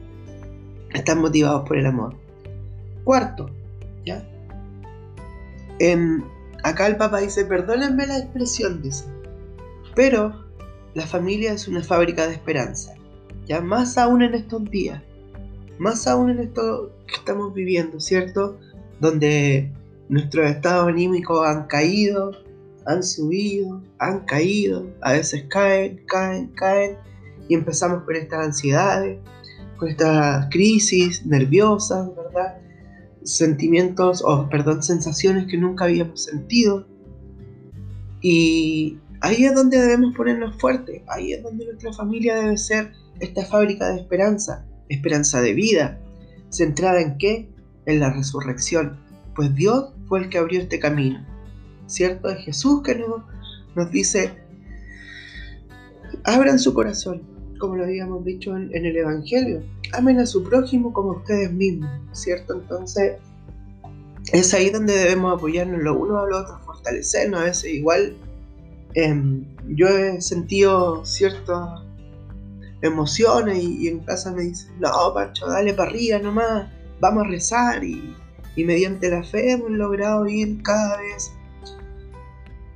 están 0.92 1.22
motivados 1.22 1.66
por 1.66 1.78
el 1.78 1.86
amor. 1.86 2.19
Cuarto, 3.04 3.50
¿ya? 4.04 4.24
acá 6.62 6.86
el 6.86 6.96
Papa 6.96 7.20
dice, 7.20 7.44
perdónenme 7.44 8.06
la 8.06 8.18
expresión, 8.18 8.82
dice, 8.82 9.04
pero 9.94 10.44
la 10.94 11.06
familia 11.06 11.52
es 11.52 11.68
una 11.68 11.82
fábrica 11.82 12.26
de 12.26 12.34
esperanza, 12.34 12.94
ya 13.46 13.60
más 13.60 13.96
aún 13.96 14.22
en 14.22 14.34
estos 14.34 14.64
días, 14.70 15.02
más 15.78 16.06
aún 16.06 16.30
en 16.30 16.40
esto 16.40 16.92
que 17.06 17.14
estamos 17.14 17.54
viviendo, 17.54 17.98
¿cierto? 18.00 18.58
Donde 19.00 19.72
nuestros 20.08 20.50
estados 20.50 20.88
anímicos 20.88 21.46
han 21.46 21.66
caído, 21.66 22.32
han 22.84 23.02
subido, 23.02 23.82
han 23.98 24.20
caído, 24.26 24.86
a 25.00 25.12
veces 25.12 25.44
caen, 25.48 26.02
caen, 26.06 26.48
caen, 26.48 26.96
y 27.48 27.54
empezamos 27.54 28.04
con 28.04 28.16
estas 28.16 28.46
ansiedades, 28.46 29.18
con 29.76 29.88
estas 29.88 30.46
crisis 30.50 31.24
nerviosas, 31.24 32.08
¿verdad? 32.14 32.58
Sentimientos, 33.24 34.22
o 34.24 34.48
perdón, 34.48 34.82
sensaciones 34.82 35.46
que 35.46 35.58
nunca 35.58 35.84
habíamos 35.84 36.24
sentido. 36.24 36.86
Y 38.20 38.98
ahí 39.20 39.44
es 39.44 39.54
donde 39.54 39.80
debemos 39.80 40.14
ponernos 40.14 40.56
fuertes, 40.60 41.02
ahí 41.08 41.32
es 41.32 41.42
donde 41.42 41.64
nuestra 41.64 41.92
familia 41.92 42.36
debe 42.36 42.56
ser 42.58 42.92
esta 43.20 43.44
fábrica 43.44 43.88
de 43.88 44.00
esperanza, 44.00 44.66
esperanza 44.88 45.40
de 45.40 45.54
vida, 45.54 46.00
centrada 46.50 47.00
en 47.00 47.18
qué? 47.18 47.48
En 47.86 48.00
la 48.00 48.12
resurrección, 48.12 48.98
pues 49.34 49.54
Dios 49.54 49.92
fue 50.06 50.20
el 50.20 50.28
que 50.28 50.38
abrió 50.38 50.60
este 50.60 50.78
camino. 50.78 51.24
¿cierto? 51.90 52.28
Es 52.28 52.44
Jesús 52.44 52.82
que 52.82 52.94
nos, 52.94 53.22
nos 53.74 53.90
dice, 53.90 54.30
abran 56.24 56.58
su 56.58 56.72
corazón, 56.72 57.22
como 57.58 57.76
lo 57.76 57.84
habíamos 57.84 58.24
dicho 58.24 58.56
en, 58.56 58.70
el 58.72 58.96
Evangelio. 58.96 59.62
Amen 59.92 60.20
a 60.20 60.26
su 60.26 60.42
prójimo 60.44 60.92
como 60.92 61.12
ustedes 61.12 61.52
mismos, 61.52 61.90
¿cierto? 62.12 62.54
Entonces, 62.54 63.14
es 64.32 64.54
ahí 64.54 64.70
donde 64.70 64.92
debemos 64.92 65.34
apoyarnos 65.34 65.82
los 65.82 65.96
unos 65.96 66.24
a 66.24 66.26
los 66.26 66.40
otros, 66.42 66.60
fortalecernos. 66.64 67.40
A 67.40 67.44
veces 67.44 67.72
igual 67.72 68.16
em, 68.94 69.44
yo 69.68 69.88
he 69.88 70.20
sentido 70.20 71.04
ciertas 71.04 71.80
emociones 72.82 73.62
y, 73.62 73.88
en 73.88 74.00
casa 74.00 74.32
me 74.32 74.42
dicen, 74.42 74.72
no, 74.80 75.12
Pancho, 75.14 75.46
dale 75.46 75.74
para 75.74 75.90
arriba 75.90 76.18
nomás, 76.18 76.68
vamos 77.00 77.24
a 77.24 77.28
rezar 77.28 77.84
y, 77.84 78.14
y 78.56 78.64
mediante 78.64 79.10
la 79.10 79.22
fe 79.22 79.52
hemos 79.52 79.70
logrado 79.70 80.26
ir 80.26 80.62
cada 80.62 80.98
vez, 80.98 81.32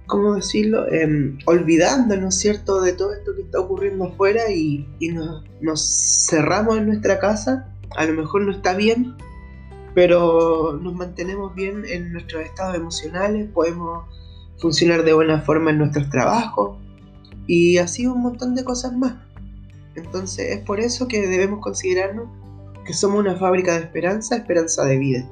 ¿cómo 0.07 0.35
decirlo?, 0.35 0.87
Em, 0.91 1.39
olvidándonos, 1.47 2.37
¿cierto?, 2.37 2.81
de 2.81 2.93
todo 2.93 3.13
esto 3.13 3.35
que 3.35 3.43
está 3.43 3.61
ocurriendo 3.61 4.05
afuera 4.05 4.51
y, 4.51 4.87
nos 5.61 6.27
cerramos 6.29 6.79
en 6.79 6.87
nuestra 6.87 7.19
casa, 7.19 7.73
a 7.97 8.05
lo 8.05 8.13
mejor 8.15 8.43
no 8.43 8.53
está 8.53 8.75
bien, 8.75 9.15
pero 9.95 10.79
nos 10.83 10.95
mantenemos 10.95 11.55
bien 11.55 11.85
en 11.87 12.13
nuestros 12.13 12.43
estados 12.43 12.75
emocionales, 12.75 13.49
podemos 13.53 14.05
funcionar 14.59 15.05
de 15.05 15.13
buena 15.13 15.41
forma 15.41 15.71
en 15.71 15.79
nuestros 15.79 16.11
trabajos 16.11 16.79
y 17.47 17.79
así 17.79 18.07
un 18.07 18.23
montón 18.23 18.55
de 18.55 18.65
cosas 18.65 18.93
más. 18.97 19.15
Entonces 19.95 20.57
es 20.57 20.61
por 20.65 20.81
eso 20.81 21.07
que 21.07 21.27
debemos 21.27 21.61
considerarnos 21.61 22.29
que 22.85 22.93
somos 22.93 23.21
una 23.21 23.37
fábrica 23.37 23.75
de 23.75 23.81
esperanza, 23.81 24.37
esperanza 24.37 24.85
de 24.85 24.99
vida. 24.99 25.31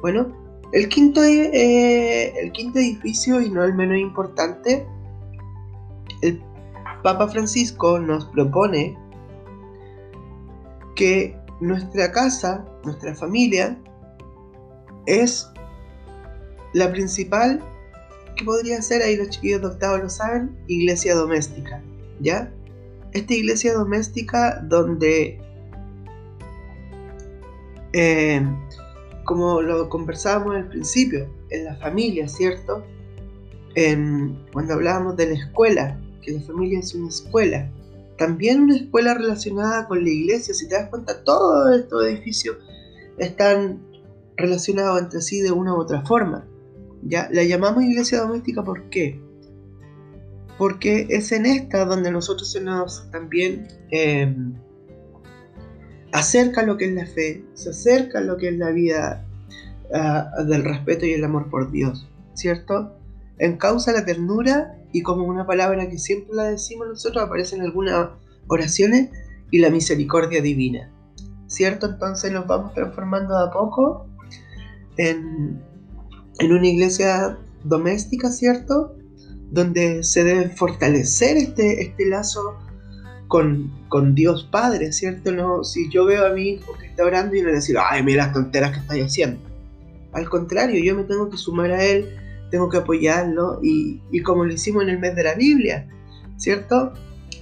Bueno, 0.00 0.45
el 0.72 0.88
quinto, 0.88 1.22
eh, 1.22 2.32
el 2.40 2.52
quinto 2.52 2.78
edificio, 2.78 3.40
y 3.40 3.50
no 3.50 3.64
el 3.64 3.74
menos 3.74 3.98
importante, 3.98 4.86
el 6.22 6.42
Papa 7.02 7.28
Francisco 7.28 7.98
nos 7.98 8.26
propone 8.26 8.96
que 10.96 11.36
nuestra 11.60 12.10
casa, 12.10 12.64
nuestra 12.84 13.14
familia, 13.14 13.78
es 15.06 15.48
la 16.72 16.90
principal 16.90 17.62
que 18.36 18.44
podría 18.44 18.82
ser, 18.82 19.02
ahí 19.02 19.16
los 19.16 19.30
chiquillos 19.30 19.62
de 19.62 19.66
octavo 19.68 19.98
lo 19.98 20.10
saben, 20.10 20.56
iglesia 20.66 21.14
doméstica, 21.14 21.82
¿ya? 22.20 22.52
Esta 23.12 23.34
iglesia 23.34 23.72
doméstica 23.72 24.60
donde, 24.64 25.40
eh, 27.94 28.46
como 29.26 29.60
lo 29.60 29.88
conversábamos 29.90 30.56
al 30.56 30.68
principio, 30.68 31.28
en 31.50 31.64
la 31.64 31.76
familia, 31.76 32.26
¿cierto? 32.28 32.82
En- 33.74 34.38
cuando 34.52 34.74
hablábamos 34.74 35.16
de 35.16 35.26
la 35.26 35.34
escuela, 35.34 36.00
que 36.22 36.32
la 36.32 36.40
familia 36.40 36.78
es 36.78 36.94
una 36.94 37.08
escuela, 37.08 37.70
también 38.16 38.62
una 38.62 38.76
escuela 38.76 39.12
relacionada 39.14 39.86
con 39.86 40.02
la 40.02 40.08
iglesia. 40.10 40.54
Si 40.54 40.66
te 40.68 40.74
das 40.74 40.88
cuenta, 40.88 41.22
todos 41.24 41.76
estos 41.78 42.06
edificios 42.06 42.56
están 43.18 43.82
relacionados 44.36 45.00
entre 45.02 45.20
sí 45.20 45.40
de 45.42 45.52
una 45.52 45.74
u 45.74 45.80
otra 45.80 46.02
forma. 46.06 46.46
¿ya? 47.02 47.28
La 47.32 47.42
llamamos 47.44 47.84
iglesia 47.84 48.20
doméstica 48.20 48.64
¿por 48.64 48.88
qué? 48.88 49.20
Porque 50.58 51.06
es 51.10 51.32
en 51.32 51.44
esta 51.44 51.84
donde 51.84 52.10
nosotros 52.10 52.50
se 52.50 52.60
nos 52.62 53.10
también 53.10 53.68
eh, 53.90 54.34
acerca 56.16 56.62
lo 56.62 56.78
que 56.78 56.86
es 56.86 56.94
la 56.94 57.04
fe, 57.04 57.44
se 57.52 57.70
acerca 57.70 58.22
lo 58.22 58.38
que 58.38 58.48
es 58.48 58.56
la 58.56 58.70
vida 58.70 59.26
ah, 59.92 60.30
del 60.48 60.64
respeto 60.64 61.04
y 61.04 61.12
el 61.12 61.22
amor 61.22 61.50
por 61.50 61.70
Dios, 61.70 62.08
¿cierto? 62.32 62.96
En 63.38 63.58
causa 63.58 63.92
la 63.92 64.06
ternura 64.06 64.78
y 64.92 65.02
como 65.02 65.26
una 65.26 65.46
palabra 65.46 65.90
que 65.90 65.98
siempre 65.98 66.34
la 66.34 66.44
decimos 66.44 66.88
nosotros 66.88 67.22
aparece 67.22 67.56
en 67.56 67.62
algunas 67.62 68.08
oraciones 68.46 69.10
y 69.50 69.58
la 69.58 69.68
misericordia 69.68 70.40
divina, 70.40 70.90
¿cierto? 71.48 71.84
Entonces 71.84 72.32
nos 72.32 72.46
vamos 72.46 72.72
transformando 72.72 73.36
a 73.36 73.50
poco 73.52 74.06
en, 74.96 75.60
en 76.38 76.52
una 76.52 76.66
iglesia 76.66 77.38
doméstica, 77.62 78.30
¿cierto? 78.30 78.96
Donde 79.50 80.02
se 80.02 80.24
debe 80.24 80.48
fortalecer 80.48 81.36
este, 81.36 81.82
este 81.82 82.06
lazo 82.06 82.56
con, 83.28 83.72
con 83.88 84.14
Dios 84.14 84.48
Padre, 84.50 84.92
¿cierto? 84.92 85.32
No, 85.32 85.64
si 85.64 85.90
yo 85.90 86.04
veo 86.04 86.26
a 86.26 86.30
mi 86.30 86.50
hijo 86.50 86.76
que 86.78 86.86
está 86.86 87.04
orando 87.04 87.34
y 87.34 87.42
no 87.42 87.48
le 87.48 87.54
decir, 87.54 87.76
ay, 87.78 88.02
mira 88.02 88.24
las 88.24 88.34
tonteras 88.34 88.72
que 88.72 88.78
estáis 88.80 89.04
haciendo. 89.04 89.40
Al 90.12 90.28
contrario, 90.28 90.82
yo 90.82 90.94
me 90.94 91.04
tengo 91.04 91.28
que 91.28 91.36
sumar 91.36 91.72
a 91.72 91.84
él, 91.84 92.08
tengo 92.50 92.68
que 92.68 92.78
apoyarlo 92.78 93.60
y, 93.62 94.00
y 94.10 94.22
como 94.22 94.44
lo 94.44 94.52
hicimos 94.52 94.84
en 94.84 94.90
el 94.90 94.98
mes 94.98 95.14
de 95.16 95.24
la 95.24 95.34
Biblia, 95.34 95.88
¿cierto? 96.36 96.92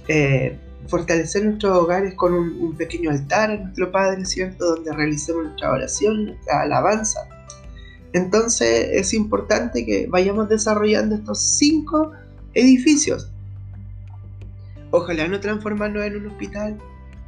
Eh, 0.07 0.57
fortalecer 0.87 1.45
nuestros 1.45 1.77
hogares 1.77 2.13
con 2.15 2.33
un, 2.33 2.61
un 2.61 2.75
pequeño 2.75 3.09
altar 3.09 3.51
a 3.51 3.57
nuestro 3.57 3.91
Padre, 3.91 4.25
¿cierto? 4.25 4.75
Donde 4.75 4.91
realicemos 4.93 5.45
nuestra 5.45 5.71
oración, 5.71 6.25
nuestra 6.25 6.61
alabanza. 6.61 7.19
Entonces 8.13 8.89
es 8.91 9.13
importante 9.13 9.85
que 9.85 10.07
vayamos 10.07 10.47
desarrollando 10.47 11.15
estos 11.15 11.57
cinco 11.57 12.11
edificios. 12.53 13.29
Ojalá 14.95 15.27
no 15.27 15.41
transformarnos 15.41 16.05
en 16.05 16.15
un 16.15 16.27
hospital, 16.27 16.77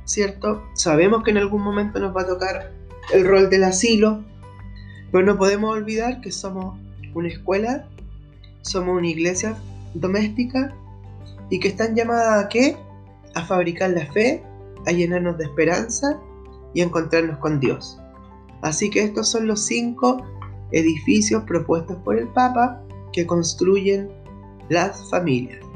¿cierto? 0.06 0.64
Sabemos 0.74 1.22
que 1.24 1.32
en 1.32 1.38
algún 1.38 1.62
momento 1.62 2.00
nos 2.00 2.16
va 2.16 2.22
a 2.22 2.28
tocar 2.28 2.72
el 3.12 3.28
rol 3.28 3.50
del 3.50 3.66
asilo, 3.66 4.24
pero 5.12 5.26
no 5.26 5.38
podemos 5.38 5.76
olvidar 5.76 6.22
que 6.22 6.32
somos 6.32 6.80
una 7.14 7.28
escuela, 7.28 7.86
somos 8.62 8.98
una 8.98 9.08
iglesia 9.10 9.58
doméstica 9.96 10.74
y 11.50 11.60
que 11.60 11.68
están 11.68 11.94
llamadas 11.94 12.46
a 12.46 12.48
qué? 12.48 12.78
A 13.36 13.44
fabricar 13.44 13.90
la 13.90 14.06
fe, 14.14 14.42
a 14.86 14.94
llenarnos 14.94 15.38
de 15.38 15.44
esperanza 15.44 16.18
y 16.74 16.80
a 16.80 16.86
encontrarnos 16.86 17.38
con 17.40 17.60
Dios. 17.60 18.00
Así 18.62 18.90
que 18.90 19.04
estos 19.04 19.30
son 19.30 19.46
los 19.46 19.66
cinco 19.66 20.26
edificios 20.72 21.44
propuestos 21.44 21.98
por 22.06 22.18
el 22.18 22.30
Papa 22.30 22.82
que 23.12 23.28
construyen 23.28 24.10
las 24.70 25.10
familias. 25.10 25.67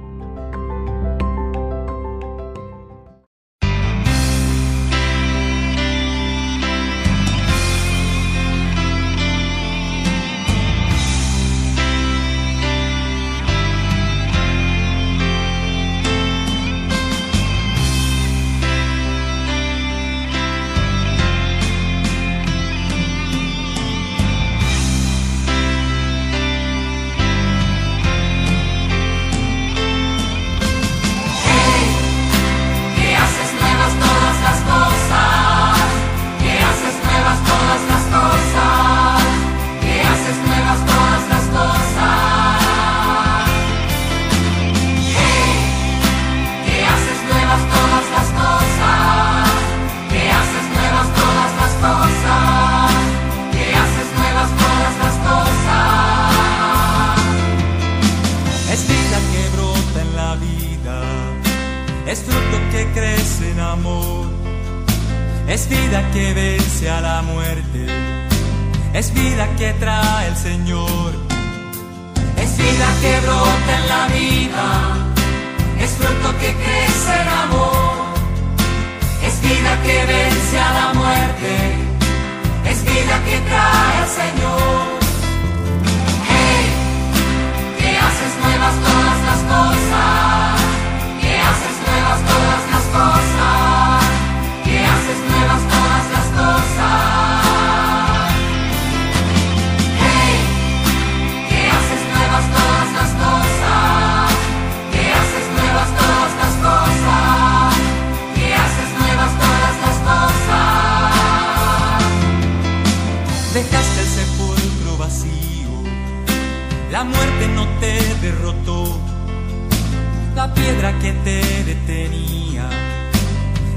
Piedra 120.61 120.93
que 120.99 121.11
te 121.25 121.41
detenía, 121.63 122.65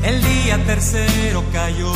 el 0.02 0.22
día 0.22 0.56
tercero 0.64 1.42
cayó. 1.52 1.92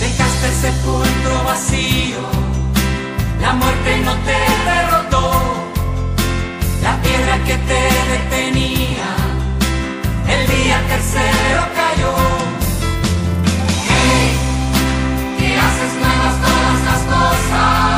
Dejaste 0.00 0.46
el 0.46 0.56
sepulcro 0.64 1.44
vacío, 1.44 2.22
la 3.40 3.52
muerte 3.54 3.90
no 4.06 4.14
te 4.28 4.38
derrotó, 4.70 5.24
la 6.82 6.94
piedra 7.02 7.34
que 7.46 7.56
te 7.70 7.82
detenía, 8.14 9.08
el 10.34 10.42
día 10.54 10.78
tercero 10.92 11.62
cayó. 11.80 12.14
Hey, 13.88 14.28
que 15.38 15.48
haces 15.66 15.92
nuevas 16.02 16.34
todas 16.46 16.78
las 16.88 17.02
cosas, 17.14 17.97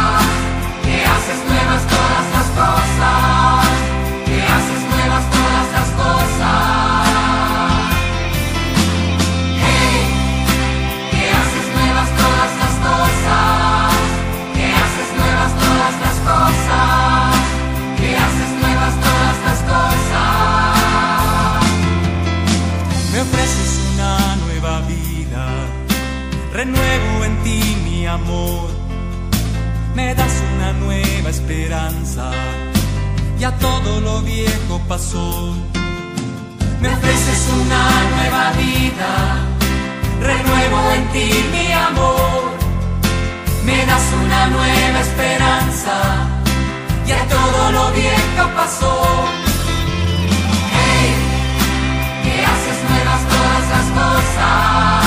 nueva 31.31 31.39
esperanza, 31.39 32.31
ya 33.39 33.53
todo 33.59 34.01
lo 34.01 34.21
viejo 34.23 34.81
pasó. 34.89 35.55
Me 36.81 36.89
ofreces 36.89 37.49
una 37.63 37.83
nueva 38.15 38.53
vida, 38.53 39.13
renuevo 40.21 40.93
en 40.97 41.09
ti 41.13 41.31
mi 41.53 41.73
amor, 41.73 42.51
me 43.65 43.87
das 43.87 44.07
una 44.25 44.47
nueva 44.49 45.01
esperanza, 45.01 45.95
ya 47.07 47.25
todo 47.29 47.73
lo 47.73 47.93
viejo 47.93 48.45
pasó. 48.57 48.95
Hey, 50.75 51.15
que 52.25 52.35
haces 52.53 52.79
nuevas 52.91 53.23
todas 53.35 53.65
las 53.75 53.87
cosas, 54.01 55.00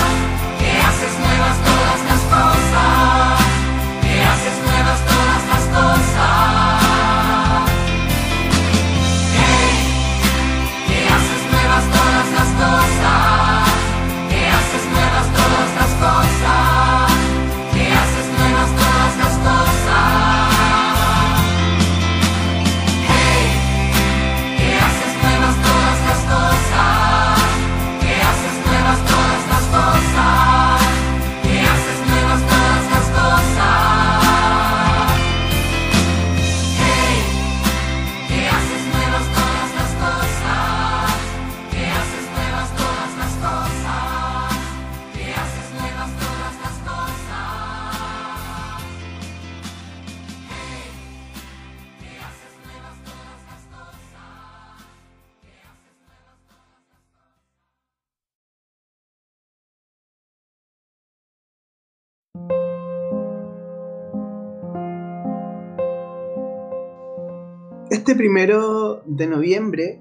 Este 68.14 68.26
primero 68.26 69.02
de 69.08 69.26
noviembre, 69.26 70.00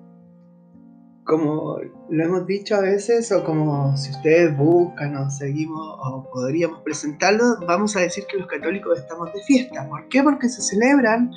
como 1.25 1.79
lo 2.11 2.22
hemos 2.22 2.46
dicho 2.46 2.75
a 2.75 2.81
veces, 2.81 3.33
o 3.33 3.42
como 3.42 3.96
si 3.96 4.11
ustedes 4.11 4.55
buscan 4.55 5.16
o 5.16 5.31
seguimos 5.31 5.81
o 5.81 6.29
podríamos 6.31 6.83
presentarlo, 6.83 7.57
vamos 7.66 7.96
a 7.96 8.01
decir 8.01 8.25
que 8.31 8.37
los 8.37 8.48
católicos 8.48 8.98
estamos 8.98 9.33
de 9.33 9.42
fiesta. 9.44 9.88
¿Por 9.88 10.09
qué? 10.09 10.22
Porque 10.22 10.51
se 10.51 10.61
celebran 10.61 11.31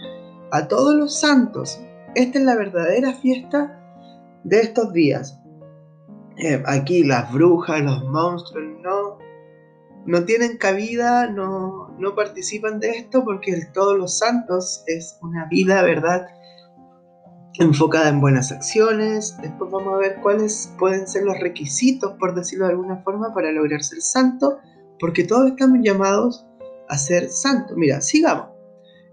a 0.52 0.68
todos 0.68 0.96
los 0.96 1.18
santos. 1.18 1.80
Esta 2.14 2.40
es 2.40 2.44
la 2.44 2.58
verdadera 2.58 3.14
fiesta 3.14 3.80
de 4.44 4.60
estos 4.60 4.92
días. 4.92 5.40
Eh, 6.36 6.62
aquí 6.66 7.06
las 7.06 7.32
brujas, 7.32 7.80
los 7.84 8.04
monstruos, 8.04 8.66
no, 8.84 9.18
no 10.06 10.26
tienen 10.26 10.58
cabida, 10.58 11.28
no, 11.28 11.96
no 11.98 12.16
participan 12.16 12.82
de 12.82 12.90
esto 12.90 13.24
porque 13.24 13.52
el 13.52 13.72
todos 13.72 13.98
los 13.98 14.18
santos 14.18 14.84
es 14.88 15.18
una 15.22 15.46
vida, 15.46 15.82
¿verdad? 15.82 16.35
Enfocada 17.58 18.10
en 18.10 18.20
buenas 18.20 18.52
acciones. 18.52 19.38
Después 19.42 19.72
vamos 19.72 19.94
a 19.94 19.98
ver 19.98 20.18
cuáles 20.22 20.74
pueden 20.78 21.08
ser 21.08 21.24
los 21.24 21.40
requisitos, 21.40 22.14
por 22.20 22.36
decirlo 22.36 22.66
de 22.66 22.72
alguna 22.72 22.98
forma, 22.98 23.34
para 23.34 23.52
lograr 23.52 23.82
ser 23.82 24.02
santo, 24.02 24.60
porque 25.00 25.24
todos 25.24 25.52
estamos 25.52 25.80
llamados 25.82 26.46
a 26.90 26.98
ser 26.98 27.30
santos. 27.30 27.78
Mira, 27.78 28.02
sigamos. 28.02 28.48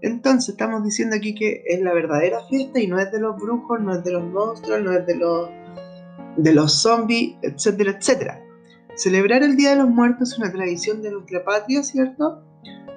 Entonces 0.01 0.49
estamos 0.49 0.83
diciendo 0.83 1.15
aquí 1.15 1.33
que 1.33 1.63
es 1.65 1.79
la 1.81 1.93
verdadera 1.93 2.43
fiesta 2.49 2.81
y 2.81 2.87
no 2.87 2.99
es 2.99 3.09
de 3.13 3.21
los 3.21 3.37
brujos, 3.37 3.79
no 3.79 3.93
es 3.93 4.03
de 4.03 4.11
los 4.11 4.23
monstruos, 4.25 4.81
no 4.81 4.91
es 4.91 5.05
de 5.05 5.15
los, 5.15 5.49
de 6.35 6.53
los 6.53 6.73
zombies, 6.73 7.37
etcétera, 7.41 7.91
etcétera. 7.97 8.43
Celebrar 8.95 9.43
el 9.43 9.55
Día 9.55 9.69
de 9.69 9.77
los 9.77 9.89
Muertos 9.89 10.33
es 10.33 10.37
una 10.37 10.51
tradición 10.51 11.01
de 11.01 11.11
nuestra 11.11 11.45
patria, 11.45 11.81
¿cierto? 11.81 12.43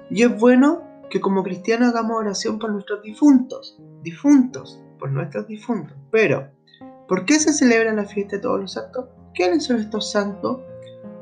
Y 0.09 0.23
es 0.23 0.37
bueno 0.37 0.83
que 1.09 1.21
como 1.21 1.43
cristianos 1.43 1.89
hagamos 1.89 2.17
oración 2.17 2.59
por 2.59 2.71
nuestros 2.71 3.01
difuntos, 3.01 3.79
difuntos, 4.03 4.83
por 4.97 5.11
nuestros 5.11 5.47
difuntos. 5.47 5.95
Pero, 6.11 6.49
¿por 7.07 7.25
qué 7.25 7.39
se 7.39 7.53
celebra 7.53 7.93
la 7.93 8.05
fiesta 8.05 8.37
de 8.37 8.41
todos 8.41 8.61
los 8.61 8.73
santos? 8.73 9.05
¿Quiénes 9.33 9.65
son 9.65 9.77
estos 9.77 10.11
santos? 10.11 10.59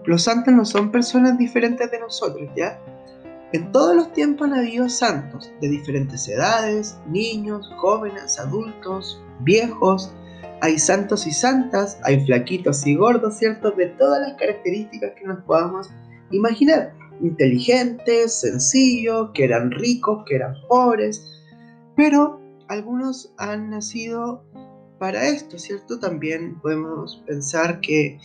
Los 0.06 0.24
santos 0.24 0.54
no 0.54 0.66
son 0.66 0.92
personas 0.92 1.38
diferentes 1.38 1.90
de 1.90 2.00
nosotros, 2.00 2.50
¿ya? 2.56 2.80
En 3.54 3.72
todos 3.72 3.96
los 3.96 4.12
tiempos 4.12 4.48
han 4.48 4.56
habido 4.56 4.90
santos 4.90 5.52
de 5.62 5.70
diferentes 5.70 6.28
edades, 6.28 6.98
niños, 7.08 7.72
jóvenes, 7.78 8.40
adultos, 8.40 9.24
viejos. 9.42 10.14
Hay 10.62 10.78
santos 10.78 11.26
y 11.28 11.32
santas, 11.32 12.00
hay 12.04 12.26
flaquitos 12.26 12.86
y 12.86 12.96
gordos, 12.96 13.38
¿cierto? 13.38 13.72
De 13.72 13.88
todas 13.88 14.22
las 14.22 14.34
características 14.34 15.12
que 15.18 15.26
nos 15.26 15.44
podamos 15.44 15.90
imaginar. 16.32 16.94
Inteligentes, 17.22 18.42
sencillos, 18.42 19.30
que 19.34 19.46
eran 19.46 19.72
ricos, 19.72 20.24
que 20.28 20.36
eran 20.36 20.56
pobres. 20.68 21.42
Pero 21.96 22.42
algunos 22.68 23.34
han 23.38 23.70
nacido 23.70 24.44
para 25.00 25.28
esto, 25.28 25.58
¿cierto? 25.60 26.00
También 26.00 26.60
podemos 26.62 27.24
pensar 27.28 27.82
que 27.82 28.20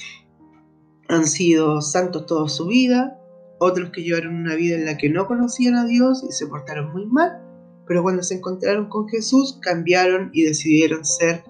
han 1.08 1.26
sido 1.26 1.80
santos 1.80 2.26
toda 2.26 2.48
su 2.48 2.66
vida, 2.66 3.18
otros 3.58 3.90
que 3.90 4.02
llevaron 4.02 4.36
una 4.36 4.54
vida 4.54 4.76
en 4.76 4.86
la 4.86 4.96
que 4.96 5.10
no 5.10 5.26
conocían 5.26 5.74
a 5.74 5.84
Dios 5.84 6.24
y 6.28 6.32
se 6.32 6.46
portaron 6.46 6.92
muy 6.92 7.06
mal, 7.06 7.42
pero 7.86 8.02
cuando 8.02 8.22
se 8.22 8.36
encontraron 8.36 8.88
con 8.88 9.08
Jesús 9.08 9.58
cambiaron 9.60 10.30
y 10.32 10.44
decidieron 10.44 11.04
ser 11.04 11.42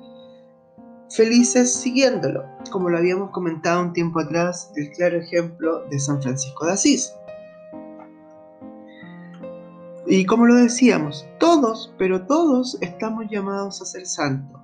felices 1.10 1.74
siguiéndolo, 1.74 2.44
como 2.70 2.88
lo 2.88 2.98
habíamos 2.98 3.30
comentado 3.30 3.82
un 3.82 3.92
tiempo 3.92 4.20
atrás, 4.20 4.72
el 4.76 4.90
claro 4.90 5.18
ejemplo 5.18 5.84
de 5.90 5.98
San 5.98 6.22
Francisco 6.22 6.66
de 6.66 6.72
Asís. 6.72 7.12
Y 10.12 10.26
como 10.26 10.44
lo 10.44 10.56
decíamos, 10.56 11.24
todos, 11.38 11.94
pero 11.96 12.26
todos 12.26 12.76
estamos 12.80 13.26
llamados 13.30 13.80
a 13.80 13.84
ser 13.84 14.06
santos. 14.06 14.60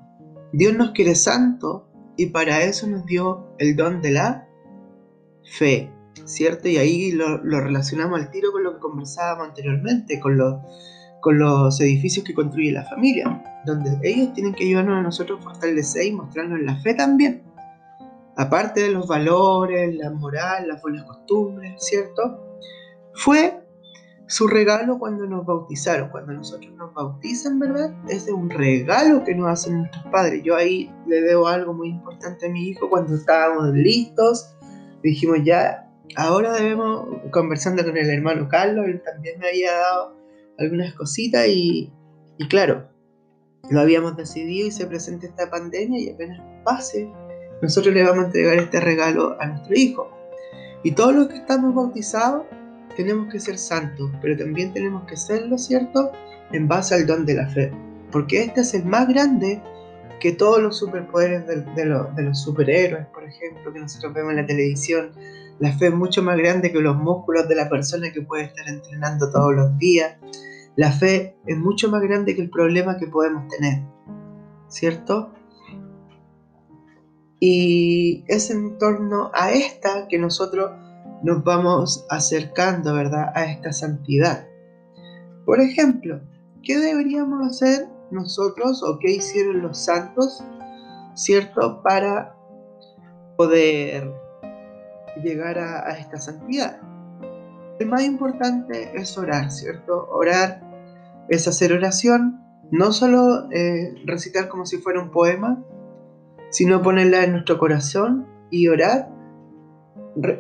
Dios 0.53 0.75
nos 0.75 0.91
quiere 0.91 1.15
santo 1.15 1.89
y 2.17 2.27
para 2.27 2.65
eso 2.65 2.89
nos 2.89 3.07
dio 3.07 3.47
el 3.59 3.77
don 3.77 4.03
de 4.03 4.11
la 4.11 4.49
fe, 5.57 5.89
¿cierto? 6.25 6.69
Y 6.69 6.79
ahí 6.79 7.13
lo, 7.13 7.39
relacionamos 7.39 8.19
al 8.19 8.33
tiro 8.33 8.51
con 8.51 8.65
lo 8.65 8.75
que 8.75 8.81
conversábamos 8.81 9.51
anteriormente, 9.51 10.19
con, 10.19 10.37
lo, 10.37 10.65
con 11.21 11.39
los 11.39 11.81
edificios 11.81 12.25
que 12.25 12.35
construye 12.35 12.73
la 12.73 12.83
familia, 12.83 13.45
donde 13.65 14.01
ellos 14.03 14.33
tienen 14.35 14.53
que 14.53 14.65
ayudarnos 14.65 14.99
a 14.99 15.03
nosotros 15.03 15.45
fortalecer 15.45 16.07
y 16.07 16.13
mostrarnos 16.13 16.59
la 16.63 16.75
fe 16.81 16.95
también. 16.95 17.45
Aparte 18.37 18.81
de 18.81 18.91
los 18.91 19.07
valores, 19.07 19.95
la 19.95 20.11
moral, 20.11 20.67
las 20.67 20.83
buenas 20.83 21.05
costumbres, 21.05 21.73
¿cierto? 21.79 22.59
Fue 23.15 23.66
su 24.29 24.49
regalo 24.49 24.99
cuando 24.99 25.27
nos 25.27 25.47
bautizaron. 25.47 26.11
Cuando 26.11 26.33
nosotros 26.33 26.73
nos 26.75 26.93
bautizan, 26.95 27.59
¿verdad? 27.59 27.95
Es 28.09 28.29
un 28.29 28.51
regalo 28.51 29.25
que 29.25 29.35
nos 29.35 29.49
hacen 29.49 29.79
nuestros 29.79 30.05
padres. 30.07 30.43
Yo 30.43 30.57
ahí 30.57 30.93
le 31.07 31.21
debo 31.23 31.49
algo 31.49 31.73
muy 31.73 31.89
importante 31.89 32.47
a 32.47 32.51
mi 32.51 32.69
hijo 32.69 32.89
cuando 32.91 33.15
estábamos 33.15 33.73
listos. 33.75 34.57
Dijimos 35.03 35.39
ya, 35.45 35.89
ahora 36.17 36.53
debemos, 36.53 37.07
conversando 37.31 37.85
con 37.85 37.97
el 37.97 38.11
hermano 38.11 38.49
Carlos, 38.49 38.87
él 38.87 39.03
también 39.05 39.39
me 39.39 39.49
había 39.49 39.73
dado 39.73 40.17
algunas 40.59 40.95
cositas 40.95 41.47
y, 41.49 41.93
y 42.39 42.49
claro, 42.49 42.89
lo 43.71 43.81
habíamos 43.81 44.17
decidido 44.17 44.69
y 44.69 44.71
se 44.71 44.87
presenta 44.87 45.27
esta 45.27 45.51
pandemia 45.51 46.01
y 46.01 46.11
apenas 46.11 46.41
pase, 46.65 47.11
nosotros 47.63 47.95
le 47.95 48.05
vamos 48.05 48.25
a 48.25 48.27
entregar 48.27 48.57
este 48.59 48.81
regalo 48.81 49.37
a 49.41 49.47
nuestro 49.47 49.75
hijo. 49.75 50.11
Y 50.83 50.93
todos 50.93 51.15
los 51.15 51.29
que 51.29 51.37
estamos 51.37 51.75
bautizados 51.75 52.45
tenemos 52.97 53.33
que 53.33 53.39
ser 53.39 53.59
santos, 53.59 54.11
pero 54.21 54.37
también 54.37 54.73
tenemos 54.73 55.05
que 55.07 55.17
serlo, 55.17 55.59
¿cierto? 55.59 56.11
En 56.53 56.67
base 56.67 56.95
al 56.95 57.07
don 57.07 57.27
de 57.27 57.35
la 57.35 57.49
fe. 57.49 57.73
Porque 58.11 58.43
este 58.43 58.63
es 58.63 58.75
el 58.75 58.85
más 58.85 59.07
grande 59.09 59.63
que 60.21 60.33
todos 60.33 60.63
los 60.63 60.79
superpoderes 60.79 61.47
de, 61.47 61.63
de, 61.63 62.23
los 62.23 62.41
superhéroes, 62.41 63.07
por 63.09 63.25
ejemplo, 63.25 63.73
que 63.73 63.81
nosotros 63.81 64.15
vemos 64.15 64.31
en 64.31 64.37
la 64.39 64.47
televisión. 64.47 65.13
La 65.59 65.73
fe 65.73 65.89
es 65.89 65.95
mucho 65.95 66.23
más 66.23 66.37
grande 66.37 66.73
que 66.73 66.81
los 66.81 66.97
músculos 66.97 67.49
de 67.49 67.55
la 67.55 67.69
persona 67.69 68.11
que 68.13 68.23
puede 68.23 68.45
estar 68.45 68.67
entrenando 68.69 69.31
todos 69.31 69.55
los 69.55 69.79
días. 69.79 70.17
La 70.77 70.93
fe 70.93 71.37
es 71.47 71.57
mucho 71.57 71.91
más 71.91 72.03
grande 72.03 72.35
que 72.35 72.43
el 72.43 72.51
problema 72.51 72.99
que 72.99 73.07
podemos 73.07 73.49
tener, 73.49 73.83
¿cierto? 74.69 75.33
Y 77.41 78.25
es 78.29 78.51
en 78.51 78.79
torno 78.79 79.31
a 79.35 79.53
esta 79.53 80.09
que 80.09 80.19
nosotros 80.19 80.71
nos 81.23 81.43
vamos 81.45 82.07
acercando, 82.11 82.95
¿verdad?, 82.95 83.33
a 83.35 83.45
esta 83.45 83.73
santidad. 83.73 84.47
Por 85.45 85.61
ejemplo, 85.61 86.21
¿qué 86.63 86.79
deberíamos 86.79 87.47
hacer 87.47 87.89
nosotros 88.11 88.83
o 88.83 88.99
qué 88.99 89.13
hicieron 89.13 89.63
los 89.63 89.79
santos, 89.79 90.43
¿cierto?, 91.15 91.83
para 91.83 92.35
poder 93.37 94.13
llegar 95.23 95.59
a, 95.59 95.91
esta 95.99 96.19
santidad. 96.19 96.81
El 97.79 97.89
más 97.89 98.03
importante 98.05 98.93
es 98.95 99.17
orar, 99.19 99.51
¿cierto? 99.51 100.09
Orar 100.11 100.63
es 101.29 101.47
hacer 101.47 101.73
oración, 101.73 102.41
no 102.71 102.93
solo 102.93 103.51
eh, 103.51 103.95
recitar 104.05 104.49
como 104.49 104.67
si 104.67 104.79
fuera 104.79 105.01
un 105.01 105.11
poema, 105.11 105.63
sino 106.51 106.83
ponerla 106.83 107.25
en 107.25 107.33
nuestro 107.33 107.59
corazón 107.59 108.27
y 108.51 108.69
orar 108.69 109.11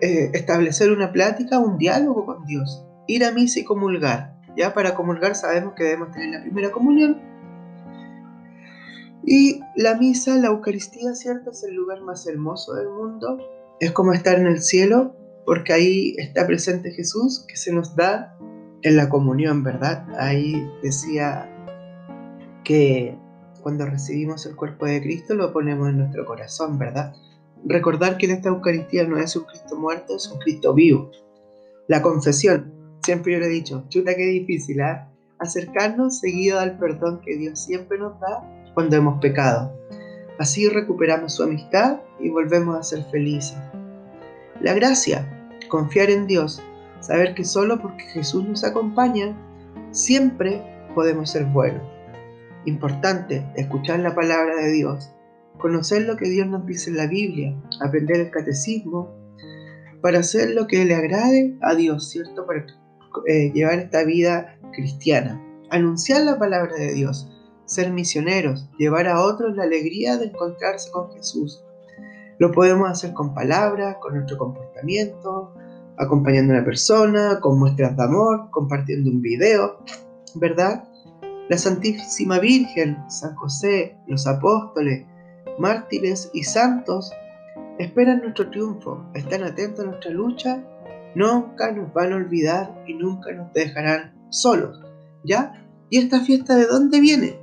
eh, 0.00 0.30
establecer 0.32 0.90
una 0.90 1.12
plática, 1.12 1.58
un 1.58 1.78
diálogo 1.78 2.24
con 2.24 2.44
Dios, 2.46 2.84
ir 3.06 3.24
a 3.24 3.32
misa 3.32 3.60
y 3.60 3.64
comulgar. 3.64 4.36
Ya 4.56 4.72
para 4.72 4.94
comulgar 4.94 5.34
sabemos 5.34 5.74
que 5.74 5.84
debemos 5.84 6.12
tener 6.12 6.30
la 6.30 6.42
primera 6.42 6.70
comunión. 6.70 7.20
Y 9.24 9.60
la 9.76 9.96
misa, 9.96 10.36
la 10.36 10.48
Eucaristía, 10.48 11.14
¿cierto? 11.14 11.50
Es 11.50 11.64
el 11.64 11.74
lugar 11.74 12.00
más 12.00 12.26
hermoso 12.26 12.74
del 12.74 12.88
mundo. 12.88 13.38
Es 13.80 13.90
como 13.92 14.12
estar 14.12 14.38
en 14.38 14.46
el 14.46 14.62
cielo, 14.62 15.14
porque 15.44 15.72
ahí 15.72 16.14
está 16.16 16.46
presente 16.46 16.92
Jesús, 16.92 17.44
que 17.46 17.56
se 17.56 17.72
nos 17.72 17.96
da 17.96 18.36
en 18.82 18.96
la 18.96 19.08
comunión, 19.08 19.62
¿verdad? 19.62 20.06
Ahí 20.18 20.64
decía 20.82 21.50
que 22.64 23.18
cuando 23.62 23.84
recibimos 23.84 24.46
el 24.46 24.54
cuerpo 24.54 24.86
de 24.86 25.02
Cristo 25.02 25.34
lo 25.34 25.52
ponemos 25.52 25.88
en 25.88 25.98
nuestro 25.98 26.24
corazón, 26.24 26.78
¿verdad? 26.78 27.12
Recordar 27.68 28.16
que 28.16 28.26
en 28.26 28.32
esta 28.32 28.48
Eucaristía 28.48 29.06
no 29.06 29.18
es 29.18 29.36
un 29.36 29.44
Cristo 29.44 29.76
muerto, 29.76 30.16
es 30.16 30.28
un 30.28 30.38
Cristo 30.38 30.74
vivo. 30.74 31.10
La 31.88 32.02
confesión, 32.02 32.72
siempre 33.02 33.32
yo 33.32 33.38
le 33.40 33.46
he 33.46 33.50
dicho, 33.50 33.84
chuta 33.88 34.14
que 34.14 34.26
difícil, 34.26 34.80
¿eh? 34.80 35.00
Acercarnos 35.38 36.20
seguido 36.20 36.58
al 36.58 36.78
perdón 36.78 37.20
que 37.24 37.36
Dios 37.36 37.60
siempre 37.60 37.98
nos 37.98 38.18
da 38.20 38.42
cuando 38.74 38.96
hemos 38.96 39.20
pecado. 39.20 39.72
Así 40.38 40.68
recuperamos 40.68 41.34
su 41.34 41.42
amistad 41.42 42.00
y 42.20 42.30
volvemos 42.30 42.76
a 42.76 42.82
ser 42.82 43.04
felices. 43.10 43.58
La 44.60 44.72
gracia, 44.72 45.50
confiar 45.68 46.10
en 46.10 46.26
Dios, 46.26 46.62
saber 47.00 47.34
que 47.34 47.44
solo 47.44 47.80
porque 47.80 48.04
Jesús 48.04 48.44
nos 48.48 48.64
acompaña, 48.64 49.36
siempre 49.90 50.62
podemos 50.94 51.30
ser 51.30 51.44
buenos. 51.44 51.82
Importante 52.64 53.46
escuchar 53.54 54.00
la 54.00 54.14
palabra 54.14 54.56
de 54.56 54.72
Dios 54.72 55.12
conocer 55.58 56.02
lo 56.02 56.16
que 56.16 56.28
Dios 56.28 56.46
nos 56.46 56.66
dice 56.66 56.90
en 56.90 56.96
la 56.96 57.06
Biblia, 57.06 57.56
aprender 57.80 58.20
el 58.20 58.30
catecismo, 58.30 59.14
para 60.02 60.20
hacer 60.20 60.50
lo 60.50 60.66
que 60.66 60.84
le 60.84 60.94
agrade 60.94 61.56
a 61.62 61.74
Dios, 61.74 62.10
¿cierto? 62.10 62.46
Para 62.46 62.64
eh, 63.26 63.50
llevar 63.52 63.78
esta 63.78 64.04
vida 64.04 64.58
cristiana. 64.72 65.42
Anunciar 65.70 66.22
la 66.22 66.38
palabra 66.38 66.76
de 66.76 66.94
Dios, 66.94 67.28
ser 67.64 67.90
misioneros, 67.92 68.68
llevar 68.78 69.08
a 69.08 69.20
otros 69.20 69.56
la 69.56 69.64
alegría 69.64 70.16
de 70.16 70.26
encontrarse 70.26 70.90
con 70.92 71.10
Jesús. 71.12 71.64
Lo 72.38 72.52
podemos 72.52 72.88
hacer 72.88 73.14
con 73.14 73.34
palabras, 73.34 73.96
con 74.00 74.14
nuestro 74.14 74.38
comportamiento, 74.38 75.54
acompañando 75.98 76.52
a 76.52 76.56
una 76.58 76.64
persona, 76.64 77.40
con 77.40 77.58
muestras 77.58 77.96
de 77.96 78.04
amor, 78.04 78.50
compartiendo 78.50 79.10
un 79.10 79.22
video, 79.22 79.78
¿verdad? 80.34 80.84
La 81.48 81.58
Santísima 81.58 82.38
Virgen, 82.38 82.98
San 83.08 83.34
José, 83.36 83.96
los 84.06 84.26
apóstoles, 84.26 85.06
mártires 85.58 86.30
y 86.32 86.42
santos 86.44 87.12
esperan 87.78 88.20
nuestro 88.20 88.50
triunfo, 88.50 89.04
están 89.14 89.42
atentos 89.42 89.84
a 89.84 89.88
nuestra 89.88 90.10
lucha, 90.10 90.64
nunca 91.14 91.72
nos 91.72 91.92
van 91.92 92.12
a 92.12 92.16
olvidar 92.16 92.82
y 92.86 92.94
nunca 92.94 93.32
nos 93.32 93.52
dejarán 93.52 94.14
solos. 94.30 94.80
¿Ya? 95.24 95.66
¿Y 95.90 95.98
esta 95.98 96.20
fiesta 96.20 96.54
de 96.56 96.66
dónde 96.66 97.00
viene? 97.00 97.40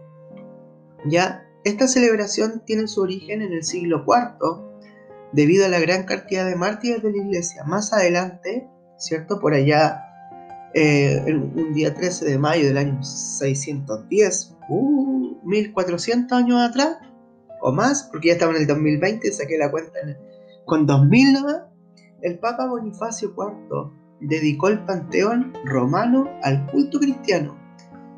¿Ya? 1.06 1.45
Esta 1.63 1.88
celebración 1.88 2.62
tiene 2.65 2.88
su 2.88 3.02
origen 3.02 3.41
en 3.41 3.54
el 3.54 3.63
siglo 3.63 4.06
IV, 4.06 4.73
debido 5.32 5.65
a 5.65 5.69
la 5.69 5.80
gran 5.80 6.04
cantidad 6.04 6.45
de 6.45 6.56
mártires 6.56 7.02
de 7.02 7.12
la 7.12 7.17
iglesia. 7.17 7.63
Más 7.63 7.93
adelante, 7.93 8.67
¿cierto? 8.97 9.39
Por 9.39 9.54
allá, 9.54 10.04
eh, 10.73 11.21
un 11.26 11.73
día 11.73 11.93
13 11.93 12.26
de 12.26 12.38
mayo 12.38 12.67
del 12.67 12.78
año 12.78 13.04
610, 13.04 14.56
uh, 14.69 15.39
1400 15.43 16.38
años 16.38 16.62
atrás, 16.62 16.97
o 17.63 17.71
más, 17.71 18.10
porque 18.12 18.28
ya 18.28 18.34
estaba 18.34 18.52
en 18.52 18.62
el 18.62 18.67
2020, 18.67 19.32
saqué 19.32 19.58
la 19.58 19.71
cuenta 19.71 19.99
con 20.65 20.86
2000 20.86 21.34
nomás, 21.34 21.63
el 22.21 22.38
Papa 22.38 22.67
Bonifacio 22.67 23.34
IV 23.38 23.91
dedicó 24.19 24.67
el 24.67 24.84
panteón 24.86 25.54
romano 25.63 26.30
al 26.43 26.65
culto 26.67 26.99
cristiano, 26.99 27.58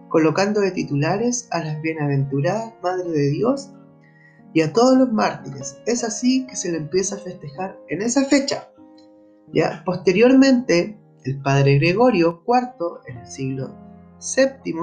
colocando 0.09 0.61
de 0.61 0.71
titulares 0.71 1.47
a 1.51 1.63
las 1.63 1.79
bienaventuradas 1.81 2.73
Madre 2.81 3.09
de 3.09 3.29
Dios 3.29 3.71
y 4.53 4.61
a 4.61 4.73
todos 4.73 4.97
los 4.97 5.11
mártires. 5.11 5.77
Es 5.85 6.03
así 6.03 6.47
que 6.47 6.55
se 6.55 6.71
le 6.71 6.77
empieza 6.77 7.15
a 7.15 7.19
festejar 7.19 7.77
en 7.89 8.01
esa 8.01 8.25
fecha. 8.25 8.69
Ya 9.53 9.83
posteriormente, 9.85 10.99
el 11.23 11.39
padre 11.41 11.77
Gregorio 11.77 12.43
IV, 12.47 13.01
en 13.07 13.17
el 13.17 13.27
siglo 13.27 13.75
VII, 14.35 14.73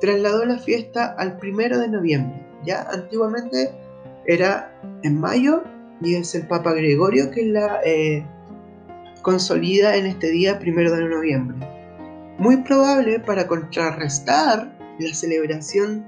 trasladó 0.00 0.44
la 0.44 0.58
fiesta 0.58 1.14
al 1.18 1.38
primero 1.38 1.78
de 1.78 1.88
noviembre 1.88 2.51
ya 2.64 2.82
antiguamente 2.90 3.74
era 4.26 4.72
en 5.02 5.20
mayo 5.20 5.62
y 6.00 6.14
es 6.14 6.34
el 6.34 6.46
Papa 6.46 6.72
Gregorio 6.72 7.30
que 7.30 7.44
la 7.46 7.80
eh, 7.84 8.26
consolida 9.22 9.96
en 9.96 10.06
este 10.06 10.30
día 10.30 10.58
primero 10.58 10.94
de 10.94 11.08
noviembre. 11.08 11.58
Muy 12.38 12.58
probable 12.58 13.20
para 13.20 13.46
contrarrestar 13.46 14.76
la 14.98 15.14
celebración 15.14 16.06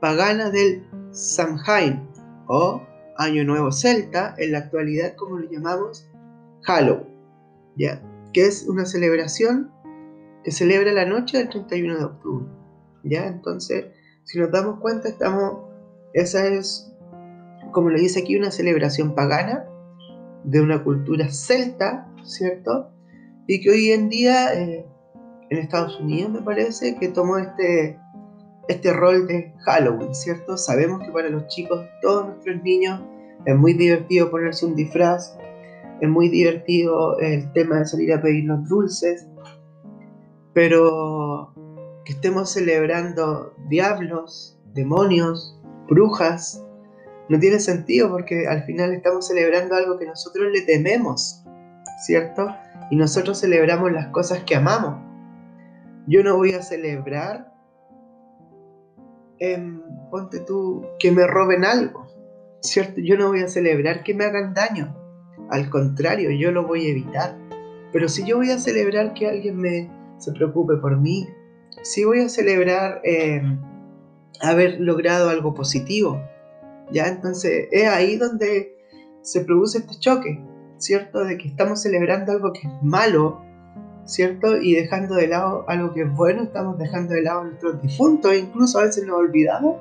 pagana 0.00 0.50
del 0.50 0.84
Samhain 1.12 2.08
o 2.48 2.82
Año 3.18 3.44
Nuevo 3.44 3.72
Celta, 3.72 4.34
en 4.38 4.52
la 4.52 4.58
actualidad 4.58 5.14
como 5.16 5.38
lo 5.38 5.50
llamamos 5.50 6.06
Halloween, 6.62 7.06
¿ya? 7.76 8.02
que 8.32 8.46
es 8.46 8.66
una 8.68 8.84
celebración 8.84 9.70
que 10.44 10.50
celebra 10.50 10.92
la 10.92 11.06
noche 11.06 11.38
del 11.38 11.48
31 11.48 11.98
de 11.98 12.04
octubre. 12.04 12.46
¿ya? 13.04 13.26
Entonces, 13.26 13.86
si 14.24 14.38
nos 14.38 14.50
damos 14.50 14.80
cuenta, 14.80 15.08
estamos 15.08 15.65
esa 16.16 16.46
es, 16.46 16.90
como 17.72 17.90
lo 17.90 17.98
dice 17.98 18.20
aquí, 18.20 18.36
una 18.36 18.50
celebración 18.50 19.14
pagana 19.14 19.66
de 20.44 20.62
una 20.62 20.82
cultura 20.82 21.30
celta, 21.30 22.10
¿cierto? 22.24 22.88
Y 23.46 23.60
que 23.60 23.70
hoy 23.70 23.90
en 23.90 24.08
día 24.08 24.54
eh, 24.54 24.86
en 25.50 25.58
Estados 25.58 26.00
Unidos 26.00 26.32
me 26.32 26.40
parece 26.40 26.96
que 26.96 27.08
tomó 27.08 27.36
este, 27.36 27.98
este 28.66 28.94
rol 28.94 29.26
de 29.26 29.52
Halloween, 29.66 30.14
¿cierto? 30.14 30.56
Sabemos 30.56 31.02
que 31.02 31.12
para 31.12 31.28
los 31.28 31.48
chicos, 31.48 31.84
todos 32.00 32.28
nuestros 32.28 32.62
niños, 32.62 33.02
es 33.44 33.54
muy 33.54 33.74
divertido 33.74 34.30
ponerse 34.30 34.64
un 34.64 34.74
disfraz, 34.74 35.36
es 36.00 36.08
muy 36.08 36.30
divertido 36.30 37.18
el 37.18 37.52
tema 37.52 37.80
de 37.80 37.84
salir 37.84 38.14
a 38.14 38.22
pedir 38.22 38.44
los 38.44 38.66
dulces, 38.66 39.28
pero 40.54 41.52
que 42.06 42.14
estemos 42.14 42.50
celebrando 42.50 43.52
diablos, 43.68 44.58
demonios, 44.72 45.55
brujas, 45.88 46.64
no 47.28 47.38
tiene 47.38 47.58
sentido 47.58 48.10
porque 48.10 48.46
al 48.46 48.62
final 48.64 48.92
estamos 48.92 49.26
celebrando 49.26 49.74
algo 49.74 49.98
que 49.98 50.06
nosotros 50.06 50.48
le 50.52 50.62
tememos, 50.62 51.42
¿cierto? 52.04 52.48
Y 52.90 52.96
nosotros 52.96 53.40
celebramos 53.40 53.92
las 53.92 54.08
cosas 54.08 54.44
que 54.44 54.54
amamos. 54.54 55.02
Yo 56.06 56.22
no 56.22 56.36
voy 56.36 56.52
a 56.52 56.62
celebrar, 56.62 57.52
em, 59.38 59.82
ponte 60.10 60.38
tú, 60.40 60.86
que 61.00 61.10
me 61.10 61.26
roben 61.26 61.64
algo, 61.64 62.06
¿cierto? 62.60 63.00
Yo 63.00 63.16
no 63.16 63.28
voy 63.28 63.40
a 63.40 63.48
celebrar 63.48 64.04
que 64.04 64.14
me 64.14 64.24
hagan 64.24 64.54
daño. 64.54 64.96
Al 65.50 65.68
contrario, 65.68 66.30
yo 66.30 66.52
lo 66.52 66.64
voy 66.66 66.86
a 66.86 66.90
evitar. 66.90 67.36
Pero 67.92 68.08
si 68.08 68.24
yo 68.24 68.36
voy 68.36 68.50
a 68.50 68.58
celebrar 68.58 69.14
que 69.14 69.26
alguien 69.26 69.56
me 69.56 69.90
se 70.18 70.32
preocupe 70.32 70.76
por 70.76 70.98
mí, 70.98 71.28
si 71.82 72.04
voy 72.04 72.20
a 72.20 72.28
celebrar 72.28 73.00
em, 73.04 73.60
haber 74.40 74.80
logrado 74.80 75.28
algo 75.28 75.54
positivo, 75.54 76.20
¿ya? 76.90 77.08
Entonces 77.08 77.68
es 77.70 77.88
ahí 77.88 78.16
donde 78.16 78.76
se 79.22 79.40
produce 79.40 79.78
este 79.78 79.98
choque, 79.98 80.42
¿cierto? 80.78 81.24
De 81.24 81.36
que 81.38 81.48
estamos 81.48 81.82
celebrando 81.82 82.32
algo 82.32 82.52
que 82.52 82.60
es 82.66 82.82
malo, 82.82 83.42
¿cierto? 84.04 84.56
Y 84.56 84.74
dejando 84.74 85.16
de 85.16 85.28
lado 85.28 85.64
algo 85.68 85.92
que 85.92 86.02
es 86.02 86.12
bueno, 86.12 86.44
estamos 86.44 86.78
dejando 86.78 87.14
de 87.14 87.22
lado 87.22 87.40
a 87.40 87.44
nuestros 87.44 87.82
difuntos, 87.82 88.34
incluso 88.34 88.78
a 88.78 88.84
veces 88.84 89.04
nos 89.04 89.16
olvidamos. 89.16 89.76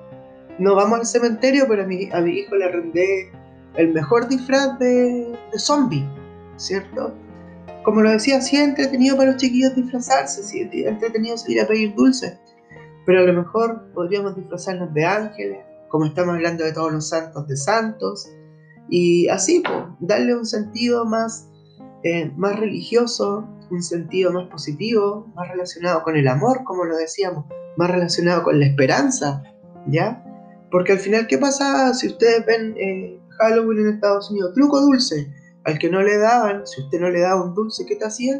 No 0.57 0.75
vamos 0.75 0.99
al 0.99 1.05
cementerio, 1.05 1.65
pero 1.67 1.83
a 1.83 1.85
mi, 1.85 2.09
a 2.11 2.21
mi 2.21 2.39
hijo 2.39 2.55
le 2.55 2.71
rendé 2.71 3.31
el 3.75 3.93
mejor 3.93 4.27
disfraz 4.27 4.79
de, 4.79 5.37
de 5.51 5.59
zombie, 5.59 6.07
¿cierto? 6.55 7.13
Como 7.83 8.01
lo 8.01 8.09
decía, 8.09 8.41
sí 8.41 8.55
es 8.57 8.63
entretenido 8.63 9.15
para 9.15 9.31
los 9.31 9.39
chiquillos 9.39 9.75
disfrazarse, 9.75 10.41
sí 10.43 10.61
es 10.61 10.87
entretenido 10.87 11.37
salir 11.37 11.61
a 11.61 11.67
pedir 11.67 11.93
dulces, 11.93 12.39
pero 13.05 13.19
a 13.19 13.23
lo 13.23 13.33
mejor 13.33 13.91
podríamos 13.93 14.35
disfrazarnos 14.35 14.93
de 14.93 15.05
ángeles, 15.05 15.59
como 15.89 16.05
estamos 16.05 16.35
hablando 16.35 16.63
de 16.63 16.73
todos 16.73 16.91
los 16.91 17.09
santos 17.09 17.47
de 17.47 17.57
santos, 17.57 18.29
y 18.89 19.27
así, 19.29 19.63
darle 19.99 20.35
un 20.35 20.45
sentido 20.45 21.05
más, 21.05 21.49
eh, 22.03 22.31
más 22.35 22.59
religioso, 22.59 23.47
un 23.71 23.81
sentido 23.81 24.31
más 24.31 24.47
positivo, 24.47 25.31
más 25.35 25.49
relacionado 25.49 26.03
con 26.03 26.15
el 26.15 26.27
amor, 26.27 26.63
como 26.63 26.85
lo 26.85 26.95
decíamos, 26.95 27.45
más 27.77 27.89
relacionado 27.89 28.43
con 28.43 28.59
la 28.59 28.65
esperanza, 28.65 29.43
¿ya? 29.87 30.23
Porque 30.71 30.93
al 30.93 30.99
final, 30.99 31.27
¿qué 31.27 31.37
pasa 31.37 31.93
si 31.93 32.07
ustedes 32.07 32.45
ven 32.45 32.75
eh, 32.77 33.19
Halloween 33.39 33.79
en 33.79 33.93
Estados 33.95 34.29
Unidos? 34.29 34.53
Truco 34.53 34.81
dulce. 34.81 35.33
Al 35.63 35.79
que 35.79 35.89
no 35.89 36.01
le 36.01 36.17
daban, 36.19 36.67
si 36.67 36.81
usted 36.81 36.99
no 36.99 37.09
le 37.09 37.21
daba 37.21 37.43
un 37.43 37.55
dulce, 37.55 37.85
¿qué 37.87 37.95
te 37.95 38.05
hacían? 38.05 38.39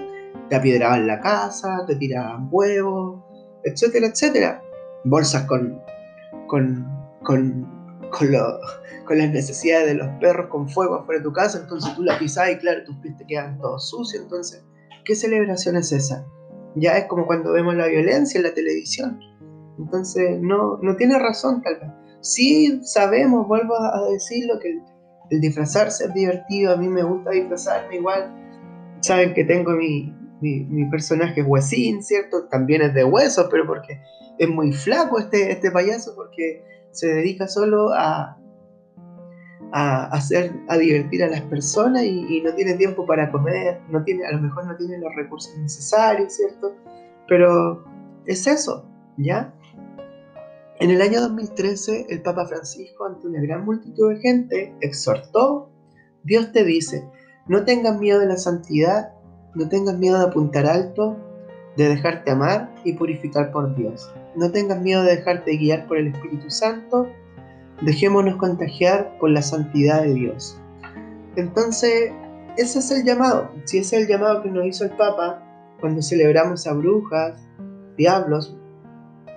Te 0.49 0.55
apiedraban 0.55 1.07
la 1.07 1.22
casa, 1.22 1.84
te 1.88 1.95
tiraban 1.95 2.49
huevos, 2.51 3.24
etcétera, 3.66 4.07
etcétera. 4.07 4.63
Bolsas 5.03 5.43
con, 5.45 5.82
con, 6.47 6.88
con, 7.24 7.68
con, 8.11 8.30
con 9.05 9.18
las 9.18 9.30
necesidades 9.32 9.88
de 9.88 9.95
los 9.95 10.07
perros 10.20 10.47
con 10.49 10.70
fuego 10.70 10.95
afuera 10.95 11.20
de 11.20 11.24
tu 11.24 11.34
casa, 11.34 11.59
entonces 11.59 11.93
tú 11.95 12.03
la 12.03 12.18
pisas 12.18 12.51
y 12.51 12.57
claro, 12.57 12.84
tus 12.86 12.95
pies 12.97 13.18
te 13.18 13.26
quedan 13.26 13.59
todos 13.59 13.89
sucios, 13.89 14.24
entonces, 14.24 14.63
¿qué 15.03 15.16
celebración 15.16 15.76
es 15.76 15.91
esa? 15.91 16.26
Ya 16.76 16.97
es 16.97 17.05
como 17.05 17.26
cuando 17.26 17.51
vemos 17.51 17.76
la 17.76 17.88
violencia 17.88 18.38
en 18.38 18.43
la 18.43 18.53
televisión. 18.53 19.20
Entonces, 19.78 20.39
no, 20.41 20.78
no 20.82 20.95
tiene 20.95 21.20
razón 21.20 21.61
tal 21.61 21.80
vez. 21.80 21.89
Sí 22.22 22.82
sabemos, 22.84 23.47
vuelvo 23.47 23.76
a 23.76 24.09
decirlo, 24.11 24.59
que 24.59 24.80
el, 25.30 25.41
disfrazarse 25.41 26.05
es 26.05 26.13
divertido, 26.13 26.74
a 26.74 26.78
mí 26.78 26.88
me 26.88 27.03
gusta 27.03 27.32
disfrazarme 27.32 27.97
igual. 27.97 28.34
Saben 29.01 29.34
que 29.34 29.43
tengo 29.43 29.72
mi, 29.72 30.13
mi, 30.41 30.65
mi 30.65 30.89
personaje 30.89 31.41
huesín, 31.41 32.03
¿cierto? 32.03 32.47
También 32.49 32.81
es 32.81 32.93
de 32.93 33.03
huesos, 33.03 33.47
pero 33.49 33.65
porque 33.65 33.99
es 34.38 34.49
muy 34.49 34.73
flaco 34.73 35.19
este, 35.19 35.51
este 35.51 35.71
payaso, 35.71 36.13
porque 36.15 36.63
se 36.91 37.07
dedica 37.07 37.47
solo 37.47 37.93
a, 37.93 38.38
a 39.71 40.05
hacer, 40.07 40.53
a 40.67 40.77
divertir 40.77 41.23
a 41.23 41.27
las 41.27 41.41
personas 41.41 42.03
y, 42.03 42.41
no 42.41 42.53
tiene 42.53 42.73
tiempo 42.75 43.05
para 43.05 43.31
comer, 43.31 43.79
no 43.89 44.03
tiene, 44.03 44.25
a 44.25 44.31
lo 44.31 44.41
mejor 44.41 44.65
no 44.65 44.75
tiene 44.77 44.97
los 44.99 45.13
recursos 45.15 45.57
necesarios, 45.57 46.33
¿cierto? 46.33 46.75
Pero 47.27 47.83
es 48.25 48.47
eso, 48.47 48.86
¿ya? 49.17 49.53
En 50.79 50.91
el 50.91 51.01
año 51.01 51.21
2013, 51.21 52.07
el 52.09 52.21
Papa 52.21 52.45
Francisco, 52.45 53.05
ante 53.05 53.27
una 53.27 53.41
gran 53.41 53.65
multitud 53.65 54.13
de 54.13 54.19
gente, 54.19 54.75
exhortó, 54.81 55.69
Dios 56.23 56.51
te 56.51 56.63
dice, 56.63 57.07
no 57.47 57.63
tengas 57.63 57.97
miedo 57.99 58.19
de 58.19 58.27
la 58.27 58.38
santidad, 58.38 59.13
no 59.56 59.68
tengas 59.70 59.97
miedo 59.97 60.20
de 60.20 60.26
apuntar 60.26 60.66
alto, 60.66 61.18
de 61.78 61.89
dejarte 61.89 62.32
amar 62.32 62.74
y 62.84 62.93
purificar 62.93 63.51
por 63.51 63.76
Dios. 63.76 64.12
No 64.36 64.51
tengas 64.51 64.82
miedo 64.82 65.03
de 65.03 65.16
dejarte 65.16 65.58
guiar 65.58 65.88
por 65.88 65.97
el 65.97 66.08
Espíritu 66.08 66.49
Santo 66.49 67.08
Dejémonos 67.82 68.38
contagiar 68.38 69.18
por 69.20 69.30
la 69.32 69.41
santidad 69.41 70.03
de 70.03 70.14
Dios. 70.14 70.58
Entonces, 71.36 72.12
ese 72.58 72.80
es 72.80 72.91
el 72.91 73.03
llamado. 73.03 73.51
Si 73.66 73.80
ese 73.80 73.97
es 73.97 74.03
el 74.03 74.08
llamado 74.08 74.41
que 74.43 74.49
nos 74.49 74.66
hizo 74.66 74.86
el 74.86 74.91
Papa 74.91 75.43
cuando 75.82 76.01
celebramos 76.01 76.66
a 76.68 76.74
brujas, 76.74 77.41
diablos, 77.97 78.56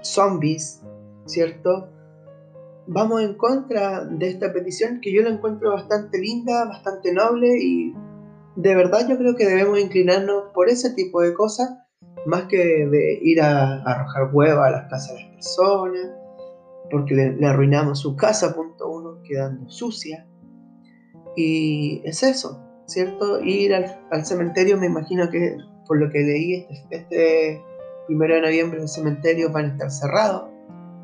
zombies, 0.03 0.83
¿cierto? 1.27 1.89
Vamos 2.87 3.23
en 3.23 3.35
contra 3.35 4.05
de 4.05 4.29
esta 4.29 4.53
petición 4.53 5.01
que 5.01 5.13
yo 5.13 5.23
la 5.23 5.31
encuentro 5.31 5.73
bastante 5.73 6.19
linda, 6.19 6.65
bastante 6.67 7.13
noble 7.13 7.49
y 7.61 7.93
de 8.59 8.75
verdad 8.75 9.07
yo 9.09 9.17
creo 9.17 9.37
que 9.37 9.47
debemos 9.47 9.79
inclinarnos 9.79 10.53
por 10.53 10.69
ese 10.69 10.91
tipo 10.95 11.23
de 11.23 11.33
cosas 11.33 11.79
más 12.27 12.45
que 12.45 12.57
de 12.57 13.21
ir 13.23 13.41
a, 13.41 13.83
arrojar 13.85 14.31
hueva 14.33 14.67
a 14.67 14.71
las 14.71 14.91
casas 14.91 15.15
de 15.15 15.23
las 15.23 15.33
personas 15.35 16.11
porque 16.91 17.15
le, 17.15 17.47
arruinamos 17.47 18.01
su 18.01 18.17
casa, 18.17 18.57
punto 18.57 18.89
uno, 18.91 19.23
quedando 19.23 19.71
sucia. 19.71 20.27
Y 21.37 22.03
es 22.05 22.23
eso, 22.25 22.61
¿cierto? 22.87 23.41
Ir 23.45 23.75
al, 23.75 24.25
cementerio, 24.25 24.77
me 24.77 24.87
imagino 24.87 25.31
que 25.31 25.57
por 25.87 26.01
lo 26.01 26.11
que 26.11 26.19
leí, 26.19 26.67
este, 26.69 26.97
este 26.97 27.63
primero 28.09 28.35
de 28.35 28.41
noviembre 28.41 28.81
el 28.81 28.89
cementerio 28.89 29.53
van 29.53 29.67
a 29.67 29.69
estar 29.69 29.91
cerrados, 29.91 30.51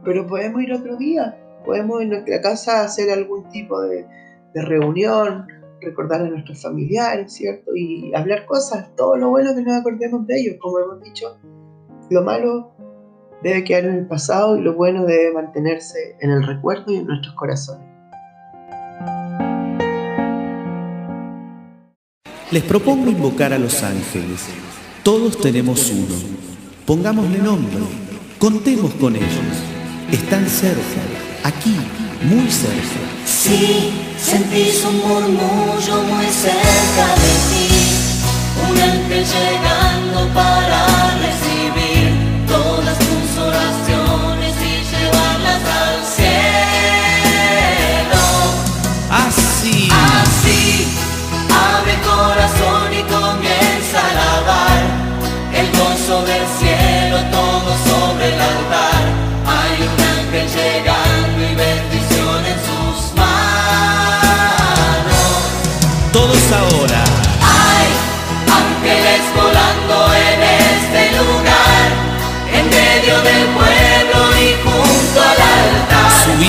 pero 0.05 0.27
podemos 0.27 0.61
ir 0.63 0.73
otro 0.73 0.97
día, 0.97 1.39
podemos 1.65 2.03
en 2.03 2.09
nuestra 2.09 2.41
casa 2.41 2.83
hacer 2.83 3.11
algún 3.11 3.49
tipo 3.51 3.81
de 3.81 4.07
reunión, 4.55 5.47
recordar 5.85 6.21
a 6.23 6.29
nuestros 6.29 6.63
familiares, 6.63 7.33
¿cierto? 7.33 7.75
Y 7.75 8.15
hablar 8.15 8.47
cosas, 8.47 8.95
todo 8.97 9.17
lo 9.17 9.31
bueno 9.31 9.55
que 9.55 9.63
nos 9.63 9.77
acordemos 9.77 10.27
de 10.27 10.41
ellos, 10.41 10.57
como 10.61 10.79
hemos 10.79 11.03
dicho, 11.03 11.39
lo 12.11 12.23
malo 12.23 12.73
debe 13.43 13.65
quedar 13.65 13.85
en 13.85 13.95
el 13.97 14.07
pasado 14.07 14.57
y 14.57 14.63
lo 14.63 14.75
bueno 14.75 15.05
debe 15.05 15.33
mantenerse 15.33 16.17
en 16.21 16.31
el 16.31 16.47
recuerdo 16.47 16.93
y 16.93 16.97
en 16.97 17.07
nuestros 17.07 17.35
corazones. 17.35 17.87
Les 22.51 22.63
propongo 22.63 23.11
invocar 23.11 23.53
a 23.53 23.59
los 23.59 23.83
ángeles. 23.83 24.49
Todos 25.03 25.41
tenemos 25.41 25.91
uno. 25.91 26.15
Pongámosle 26.87 27.39
nombre. 27.39 27.81
Contemos 28.39 28.95
con 28.95 29.17
ellos. 29.17 29.65
Están 30.13 30.47
cerca, 30.47 31.01
aquí, 31.43 31.75
muy 32.25 32.51
cerca. 32.51 33.01
Sí, 33.27 33.93
sentís 34.19 34.85
un 34.85 34.97
murmullo 34.99 36.03
muy 36.05 36.27
cerca 36.27 37.07
de 37.23 37.33
ti. 37.51 37.69
Un 38.71 38.81
ángel 38.81 39.25
llegando 39.25 40.19
para 40.33 40.79
recibir 41.21 41.54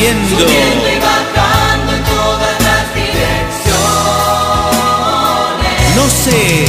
Subiendo. 0.05 0.87
y 0.87 0.99
bajando 0.99 1.93
en 1.93 2.03
todas 2.03 2.61
las 2.61 2.93
direcciones. 2.93 3.65
No 5.95 6.05
sé. 6.07 6.65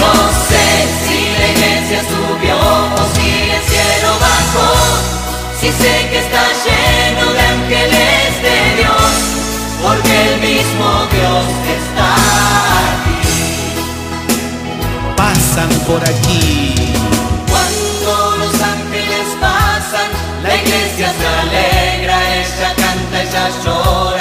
No 0.00 0.14
sé 0.48 0.64
si 1.04 1.18
la 1.40 1.46
iglesia 1.52 2.00
subió 2.08 2.56
o 2.56 3.02
si 3.14 3.28
el 3.56 3.62
cielo 3.68 4.10
bajó, 4.18 4.70
si 5.60 5.68
sé 5.72 5.94
que 6.08 6.18
está 6.20 6.44
lleno 6.64 7.26
de 7.34 7.40
ángeles 7.40 8.30
de 8.46 8.56
Dios, 8.78 9.12
porque 9.82 10.12
el 10.32 10.36
mismo 10.40 10.88
Dios 11.12 11.44
está 11.76 12.08
aquí. 12.94 13.28
Pasan 15.18 15.68
por 15.86 16.00
aquí. 16.02 16.94
Cuando 17.50 18.12
los 18.38 18.54
ángeles 18.54 19.26
pasan, 19.38 20.08
la 20.42 20.54
iglesia 20.56 21.08
ella 21.12 21.93
muchachos. 23.34 24.13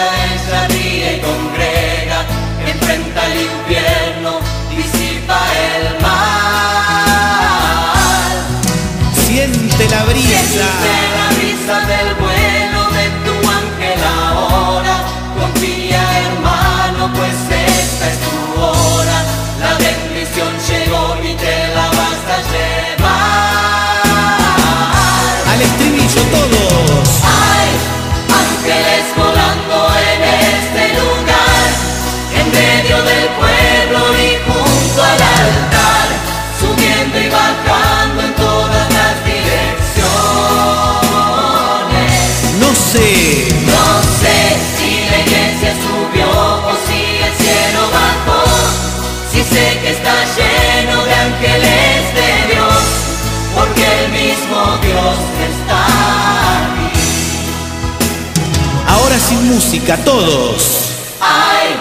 Música, 59.43 59.97
todos. 59.97 60.89
Hay 61.19 61.75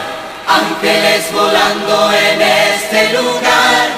ángeles 0.47 1.33
volando 1.33 2.13
en 2.13 2.43
este 2.43 3.13
lugar, 3.13 3.89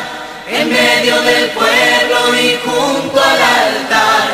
en 0.49 0.69
medio 0.69 1.21
del 1.23 1.51
pueblo 1.51 2.35
y 2.39 2.59
junto 2.65 3.21
al 3.21 3.43
altar, 3.43 4.27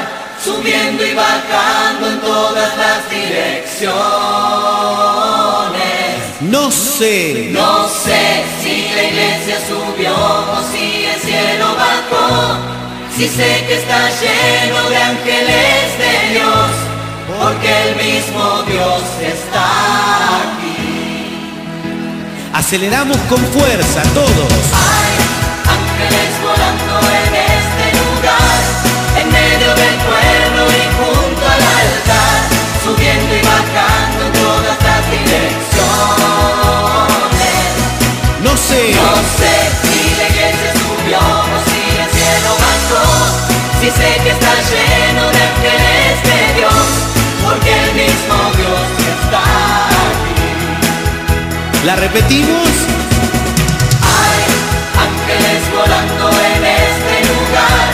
subiendo 0.44 1.04
y 1.06 1.14
bajando 1.14 2.10
en 2.10 2.20
todas 2.20 2.76
las 2.76 3.10
direcciones. 3.10 3.90
No 6.40 6.70
sé. 6.70 7.50
No 7.50 7.88
sé 7.88 8.44
si 8.62 8.88
la 8.94 9.02
iglesia 9.04 9.58
subió 9.68 10.14
o 10.14 10.62
si 10.72 11.04
el 11.04 11.20
cielo 11.20 11.66
bajó. 11.76 12.58
Si 13.16 13.28
sé 13.28 13.64
que 13.66 13.74
está 13.74 14.08
lleno 14.20 14.88
de 14.88 14.96
ángeles 14.96 15.79
Aceleramos 22.60 23.16
con 23.26 23.38
fuerza, 23.38 24.02
todos. 24.12 24.52
Hay 24.76 25.16
ángeles 25.64 26.30
volando 26.44 27.00
en 27.08 27.34
este 27.34 27.86
lugar, 27.98 28.60
en 29.16 29.26
medio 29.32 29.70
del 29.80 29.96
pueblo 30.04 30.68
y 30.68 30.84
junto 30.94 31.40
al 31.40 31.62
altar, 31.80 32.40
subiendo 32.84 33.32
y 33.34 33.40
bajando 33.40 34.20
en 34.26 34.32
todas 34.34 34.76
las 34.84 35.02
direcciones. 35.10 35.70
No 38.44 38.52
sé. 38.54 38.92
No 38.92 39.16
sé 39.40 39.54
si 39.80 39.96
la 40.20 40.28
iglesia 40.28 40.70
subió 40.84 41.16
o 41.16 41.58
si 41.64 41.80
el 41.96 42.08
cielo 42.12 42.50
bajó. 42.60 43.08
Si 43.80 43.88
sé 43.90 44.20
que 44.22 44.30
está 44.36 44.52
lleno 44.68 45.24
de 45.32 45.49
¿La 51.84 51.96
repetimos? 51.96 52.68
Hay 54.04 54.44
ángeles 55.00 55.62
volando 55.74 56.28
en 56.28 56.62
este 56.62 57.14
lugar, 57.32 57.88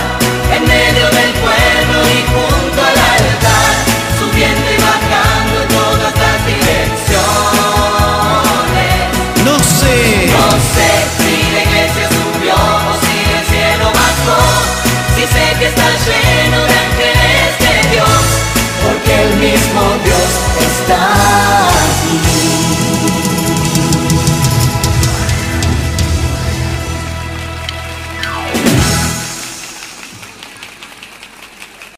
en 0.56 0.62
medio 0.66 1.06
del 1.06 1.32
pueblo 1.34 1.98
y 2.10 2.18
junto 2.26 2.82
al 2.82 2.98
altar, 2.98 3.74
subiendo 4.18 4.66
y 4.72 4.78
bajando 4.82 5.62
en 5.62 5.68
todas 5.68 6.14
las 6.18 6.38
direcciones. 6.46 7.06
No 9.44 9.54
sé. 9.62 10.34
No 10.34 10.50
sé 10.74 10.90
si 11.16 11.32
la 11.54 11.60
iglesia 11.62 12.06
subió 12.10 12.54
o 12.54 12.92
si 13.06 13.16
el 13.38 13.44
cielo 13.46 13.86
bajó. 13.94 14.42
Si 15.14 15.22
sé 15.22 15.46
que 15.60 15.66
está 15.66 15.86
lleno 16.06 16.58
de 16.66 16.75